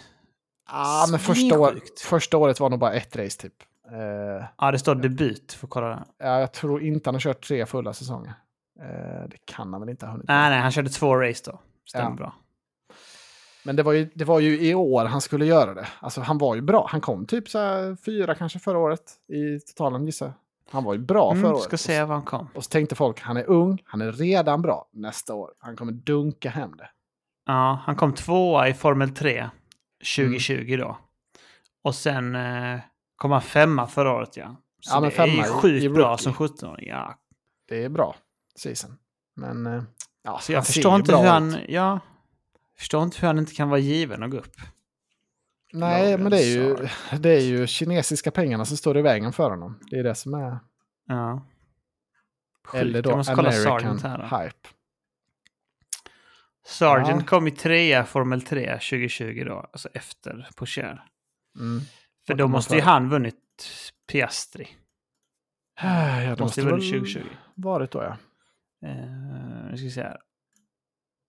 [0.66, 3.54] ah, men första, år, första året var nog bara ett race typ.
[3.92, 5.52] Eh, Ja, det står debut.
[5.52, 6.04] Får kolla där.
[6.18, 8.34] ja, jag tror inte han har kört tre fulla säsonger.
[8.80, 10.28] Eh, det kan han väl inte ha hunnit.
[10.28, 11.60] Nej, nej, han körde två race då.
[11.88, 12.16] Stämmer Ja.
[12.16, 12.34] bra.
[13.64, 15.86] Men det var, ju, det var ju i år han skulle göra det.
[16.00, 16.86] Alltså han var ju bra.
[16.90, 20.32] Han kom typ så här fyra kanske förra året i totalen gissar.
[20.70, 21.62] Han var ju bra förra Mm, året.
[21.62, 22.48] ska se var han kom.
[22.54, 25.50] Och så tänkte folk, han är ung, han är redan bra nästa år.
[25.58, 26.90] Han kommer dunka hem det.
[27.46, 29.48] Ja, han kom tvåa i Formel 3
[30.16, 30.98] 2020 då.
[31.84, 32.80] Och sen eh,
[33.16, 34.56] kom han femma förra året, ja.
[34.80, 36.88] Så Ja, men det är femma i- sjukt i bra som 17-åring.
[36.88, 37.14] Ja.
[37.68, 38.14] Det är bra
[38.56, 38.96] season.
[39.36, 39.82] Men eh,
[40.24, 41.28] ja, Så jag förstår inte hur ut.
[41.28, 41.56] han...
[41.68, 42.00] Ja,
[42.78, 44.56] förstår inte hur han inte kan vara given och gå upp.
[45.72, 49.32] Nej, Logan men det är, ju, det är ju kinesiska pengarna som står i vägen
[49.32, 49.78] för honom.
[49.90, 50.58] Det är det som är...
[51.06, 51.46] Ja.
[52.66, 52.82] Sjukt.
[52.82, 54.18] Eller då måste kolla American Sargent här.
[54.30, 54.36] Då.
[54.38, 54.68] hype.
[56.66, 57.26] Sargent Ja.
[57.26, 61.04] kom i trea Formel 3 2020 då, alltså efter på Cher.
[61.58, 61.80] Mm.
[62.26, 63.34] För då måste ju han vunnit
[64.12, 64.68] Piastri.
[65.82, 67.26] Ja, det Måste ju vunnit väl 2020.
[67.54, 68.16] varit då, ja.
[68.88, 70.20] Eh, nu ska vi se här.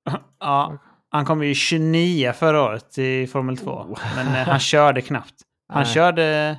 [0.40, 0.78] ja,
[1.16, 3.72] han kom ju 29 förra året i Formel 2.
[3.72, 4.00] Oh.
[4.16, 5.34] Men eh, han körde knappt.
[5.68, 5.94] Han Nej.
[5.94, 6.58] körde...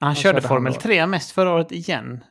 [0.00, 0.80] Han, körde körde han Formel då?
[0.80, 2.24] 3 mest förra året igen.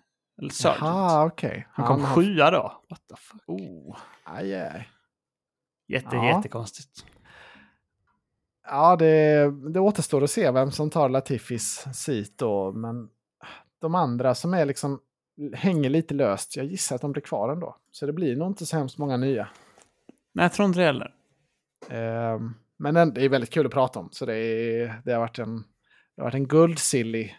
[0.51, 0.81] Sargent.
[0.81, 1.67] Jaha, okej.
[1.71, 2.83] Han kom har- sjua då.
[2.89, 3.41] What the fuck?
[3.47, 4.89] Oh, aj, aj.
[5.87, 6.35] Jätte, Ja.
[6.37, 7.05] Jättekonstigt.
[8.67, 12.71] Ja, det, det återstår att se vem som tar Latifis sit då.
[12.71, 13.09] Men
[13.81, 14.99] de andra som är liksom
[15.53, 17.75] hänger lite löst, jag gissar att de blir kvar ändå.
[17.91, 19.47] Så det blir nog inte så hemskt många nya.
[20.35, 21.11] Nej, jag tror inte det heller.
[21.89, 24.09] Ehm, men den- det är väldigt kul att prata om.
[24.11, 25.55] Så det, är, det har varit en,
[26.15, 27.31] det har varit en guldsilly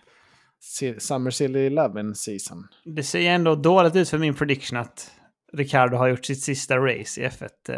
[0.60, 2.68] si- Summer Silly 11 season.
[2.84, 5.10] Det ser ändå dåligt ut för min prediction att
[5.52, 7.76] Ricardo har gjort sitt sista race i F1 eh,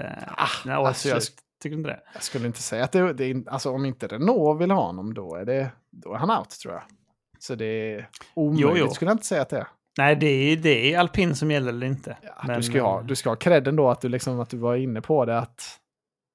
[0.64, 1.22] när året alltså jag-.
[1.62, 2.00] Tycker inte det?
[2.14, 5.14] Jag skulle inte säga att det, det är, alltså om inte Renault vill ha honom
[5.14, 6.82] då är, det, då är han out tror jag.
[7.38, 8.90] Så det är omöjligt Jo, jo.
[8.90, 9.66] skulle jag inte säga att det är.
[9.98, 12.16] Nej, det är, det är alpin som gäller eller inte.
[12.22, 14.50] Ja, Men, du, ska ha, eh, du ska ha credden då att du, liksom, att
[14.50, 15.78] du var inne på det att,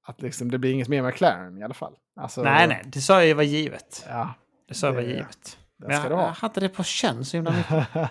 [0.06, 1.94] att liksom, det blir inget mer med McLaren i alla fall.
[2.22, 4.06] Alltså, Nej, nej, det sa jag ju var givet.
[4.10, 4.34] Ja,
[4.68, 5.58] Det sa jag var givet.
[5.80, 7.88] det Men jag, jag hade det på känn så himla mycket.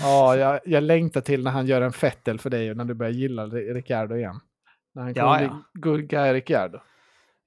[0.00, 2.94] ja, jag, jag längtar till när han gör en fettel för dig och när du
[2.94, 4.40] börjar gilla Ricciardo igen.
[4.94, 5.48] När han Ja, kommer ja.
[5.74, 6.78] bli good guy Ricciardo.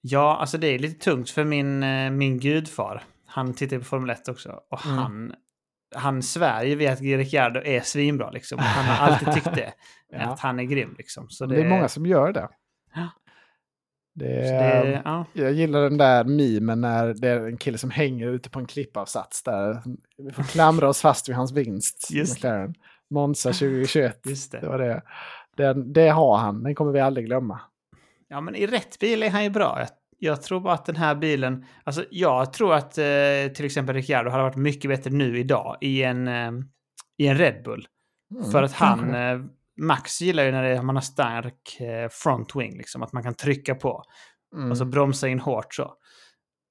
[0.02, 3.04] Ja, alltså det är lite tungt för min, eh, min gudfar.
[3.26, 4.60] Han tittar på Formel 1 också.
[4.70, 4.98] Och Mm.
[4.98, 5.34] han,
[5.96, 8.32] han svär ju vid att Ricciardo är svinbra.
[8.32, 8.60] Liksom.
[8.60, 9.74] Han har alltid tyckt det.
[10.10, 10.20] Ja.
[10.20, 10.96] Att han är grym.
[10.98, 11.30] Liksom.
[11.30, 12.50] Så det, är många som gör det.
[12.96, 13.10] Ja.
[14.14, 15.26] Det det, ja.
[15.34, 18.68] Jag gillar den där memen när det är en kille som hänger ute på en
[18.68, 19.82] klippavsats där.
[20.18, 22.08] Vi får klamra oss fast vid hans vinst.
[22.12, 22.74] Just McLaren.
[23.10, 24.20] Monza 2021.
[24.26, 24.60] Just det.
[24.60, 25.02] Det var det.
[25.58, 27.60] Den, det har han, den kommer vi aldrig glömma.
[28.28, 29.86] Ja, men i rätt bil är han ju bra.
[30.20, 31.66] Jag, tror bara att den här bilen...
[31.84, 36.04] Alltså, jag tror att eh, till exempel Ricciardo hade varit mycket bättre nu idag i
[36.04, 36.52] en, eh,
[37.18, 37.88] i en Red Bull.
[38.36, 39.16] Mm, För att han...
[39.16, 39.40] Eh,
[39.80, 43.04] Max gillar ju när det, man har stark eh, front wing, liksom.
[43.04, 44.04] Att man kan trycka på.
[44.56, 44.72] Mm.
[44.72, 45.94] Och så bromsa in hårt så.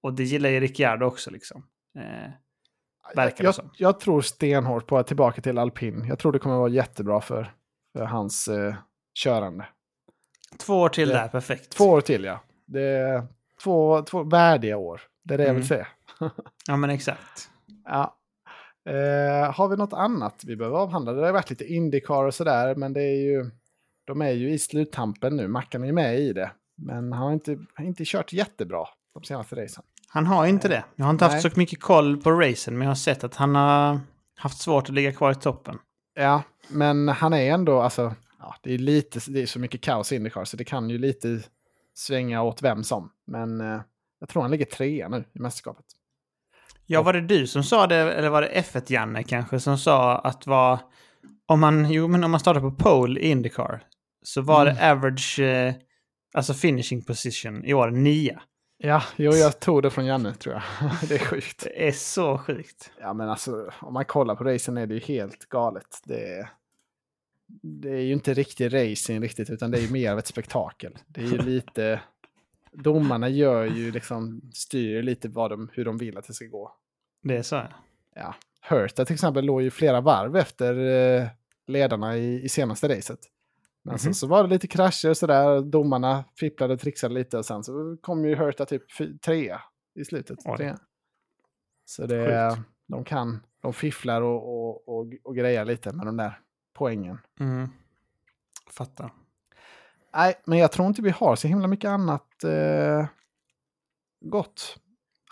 [0.03, 1.67] Och det gillar ju Ricciardo också liksom.
[1.99, 2.31] Eh,
[3.15, 3.71] verkar jag, som.
[3.79, 6.05] jag tror stenhårt på att tillbaka till alpin.
[6.09, 7.53] Jag tror det kommer vara jättebra för,
[7.93, 8.75] för hans eh,
[9.25, 9.67] körande.
[10.59, 11.71] två år till det- där, perfekt.
[11.71, 12.41] Två år till ja.
[12.67, 13.27] Det är
[13.63, 15.01] två, två värdiga år.
[15.25, 15.69] Det är det jag vill Mm.
[15.69, 15.87] säga.
[16.69, 17.51] Ja, men exakt.
[17.85, 18.17] Ja.
[18.89, 21.13] Eh, har vi något annat vi behöver avhandla?
[21.13, 23.51] Det har varit lite Indycar och sådär, men det är ju,
[24.05, 25.49] de är ju i sluttampen nu.
[25.49, 29.57] Mackan är ju med i det, men han har inte, inte kört jättebra de senaste
[29.65, 29.85] racen.
[30.09, 30.85] Han har inte det.
[30.97, 31.35] Jag har inte Nej.
[31.35, 34.01] haft så mycket koll på racen, men jag har sett att han har
[34.37, 35.79] haft svårt att ligga kvar i toppen.
[36.15, 40.13] Ja, men han är ändå, alltså, ja, det är lite, det är så mycket kaos
[40.13, 41.41] i Indycar, så det kan ju lite
[41.99, 43.11] svänga åt vem som.
[43.27, 43.81] Men eh,
[44.21, 45.85] jag tror han ligger trea nu i mästerskapet.
[46.87, 50.47] Ja, var det du som sa det, eller var det F1-Janne kanske, som sa att
[50.47, 50.79] vad...
[51.47, 53.85] Om man, jo, men om man startar på pole i Indycar
[54.23, 54.75] så var Mm.
[54.75, 55.75] det average, eh,
[56.35, 58.43] alltså finishing position i år, nia.
[58.79, 60.91] Ja, jo, jag tog det från Janne tror jag.
[61.09, 61.61] det är sjukt.
[61.65, 62.91] Det är så sjukt.
[63.01, 66.01] Ja, men alltså om man kollar på racen är det ju helt galet.
[66.05, 66.49] Det är,
[67.63, 70.99] det är ju inte riktig racing riktigt, utan det är ju mer av ett spektakel.
[71.07, 72.01] Det är ju lite...
[72.73, 76.73] Domarna gör ju liksom, styr lite vad de, hur de vill att det ska gå.
[77.23, 77.63] Det är så.
[78.15, 78.35] Ja.
[78.61, 80.75] Hurta till exempel låg ju flera varv efter
[81.21, 81.27] eh,
[81.67, 83.19] ledarna i, i senaste racet.
[83.83, 83.99] Men Mhm.
[83.99, 85.61] sen så var det lite krascher och sådär.
[85.61, 88.83] Domarna fipplade och trixade lite och sen så kom ju Hurta typ
[89.25, 89.61] trea
[89.95, 90.39] i slutet.
[90.57, 90.79] Trea.
[91.85, 92.69] Så det, Sjukt.
[92.87, 96.41] de kan, de fifflar och, och, och, och grejar lite med de där
[96.77, 97.19] poängen.
[97.41, 97.69] Mm.
[98.71, 99.13] Fattar.
[100.15, 103.07] Nej, men jag tror inte vi har så himla mycket annat eh,
[104.25, 104.77] gott.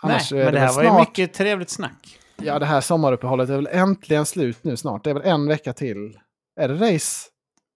[0.01, 2.19] Annars Nej, men det här var ju snart- mycket trevligt snack.
[2.35, 5.03] Ja, det här sommaruppehållet är väl äntligen slut nu snart.
[5.03, 6.19] Det är väl en vecka till.
[6.59, 7.29] Är det race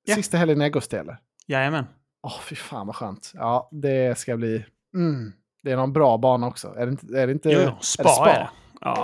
[0.06, 0.16] Ja.
[0.16, 1.18] sista helgen i augusti eller?
[1.48, 1.86] Jajamän.
[2.24, 3.32] Åh, fy fan vad skönt.
[3.36, 4.66] Ja, det ska bli...
[4.96, 5.34] Mm.
[5.64, 6.68] Det är någon bra bana också.
[6.78, 7.06] Är det inte...
[7.20, 8.50] Är det inte Jo, är jo, det spa, är det.
[8.82, 8.96] Ja,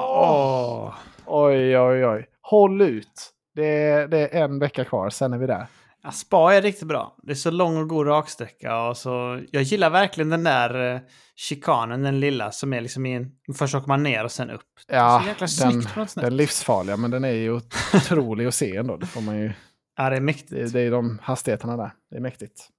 [0.86, 0.95] åh.
[1.26, 2.28] Oj, oj, oj.
[2.41, 3.34] Håll ut.
[3.56, 5.68] Det är, det är en vecka kvar, sen är vi där.
[6.03, 7.16] Ja, Spa är riktigt bra.
[7.24, 8.82] Det är så lång och god raksträcka.
[8.82, 11.01] Och så, jag gillar verkligen den där eh,
[11.36, 13.32] chikanen, den lilla, som är liksom i en...
[13.58, 14.62] Först åker man ner och sen upp.
[14.88, 15.24] Ja,
[15.60, 15.84] den,
[16.16, 17.62] den livsfarliga, men den är ju
[17.93, 18.97] otrolig att se ändå.
[18.97, 19.53] Det, får man ju,
[19.97, 20.51] Ja, det är mäktigt.
[20.51, 21.91] det, det är de hastigheterna där.
[22.10, 22.70] Det är mäktigt.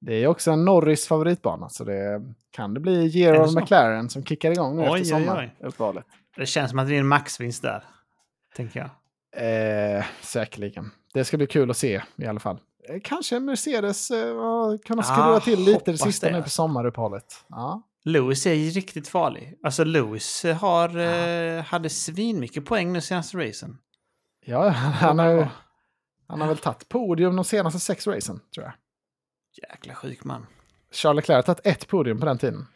[0.00, 3.60] Det är också en Norris favoritbana, så det kan det bli så?
[3.60, 6.04] McLaren som kickar igång nu Oj, efter sommaruppehållet.
[6.36, 7.84] Det känns som att det är en maxvinst där.
[8.56, 8.90] Tänker jag.
[9.36, 10.90] Eh, säkerligen.
[11.14, 12.60] Det ska bli kul att se i alla fall.
[12.88, 14.34] Eh, Kanske Mercedes eh,
[14.84, 16.36] kunna skruva Ah, till lite det sista det.
[16.36, 17.44] nu på sommaruppehållet.
[17.48, 17.82] Ja.
[18.04, 19.58] Lewis är ju riktigt farlig.
[19.62, 23.78] Alltså Lewis har, eh, hade svinmycket poäng nu senaste racen.
[24.44, 25.48] Ja, han har,
[26.28, 28.72] han har väl tagit podium de senaste sex racen, tror jag.
[29.70, 30.46] Jäkla sjuk man.
[30.92, 32.66] Charles Leclerc har tagit ett podium på den tiden.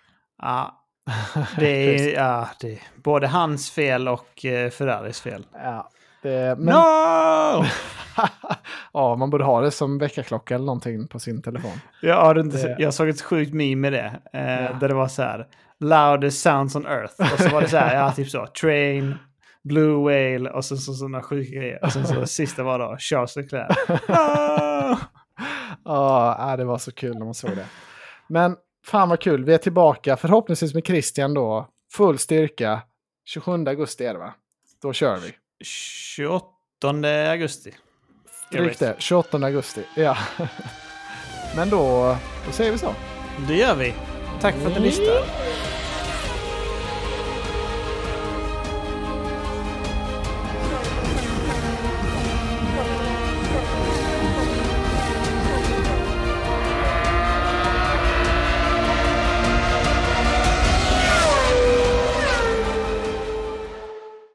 [0.43, 0.85] Ja,
[1.59, 5.47] det är, ja, det är både hans fel och eh, Ferraris fel.
[5.53, 5.91] Ja,
[6.23, 7.65] det, men, No!
[8.93, 11.81] ja, man borde ha det som väckarklocka eller någonting på sin telefon.
[12.03, 14.21] Jag, har inte, Det- jag såg ett sjukt meme med det.
[14.33, 14.73] Eh, Ja.
[14.81, 15.47] Där det var så här.
[15.81, 17.15] Loudest sounds on earth.
[17.35, 18.47] Och så var det så här, ja typ så.
[18.47, 19.15] Train,
[19.65, 21.85] Blue Whale och så, så sådana sjuka grejer.
[21.85, 23.77] Och sen så sista var då Charles Leclerc.
[24.09, 24.97] No!
[25.85, 27.67] Ja, ja, det var så kul när man såg det.
[28.29, 28.57] Men
[28.87, 31.69] fan vad kul, vi är tillbaka förhoppningsvis med Christian då.
[31.93, 32.81] Full styrka.
[33.25, 34.35] 27 augusti är det va?
[34.83, 35.33] Då kör vi.
[35.65, 36.47] 28
[37.31, 37.75] augusti.
[38.51, 39.83] Det, 28 augusti.
[39.97, 40.19] Ja.
[41.57, 42.95] Men då, då säger vi så.
[43.49, 43.95] Det gör vi.
[44.41, 45.23] Tack för att du lyssnade.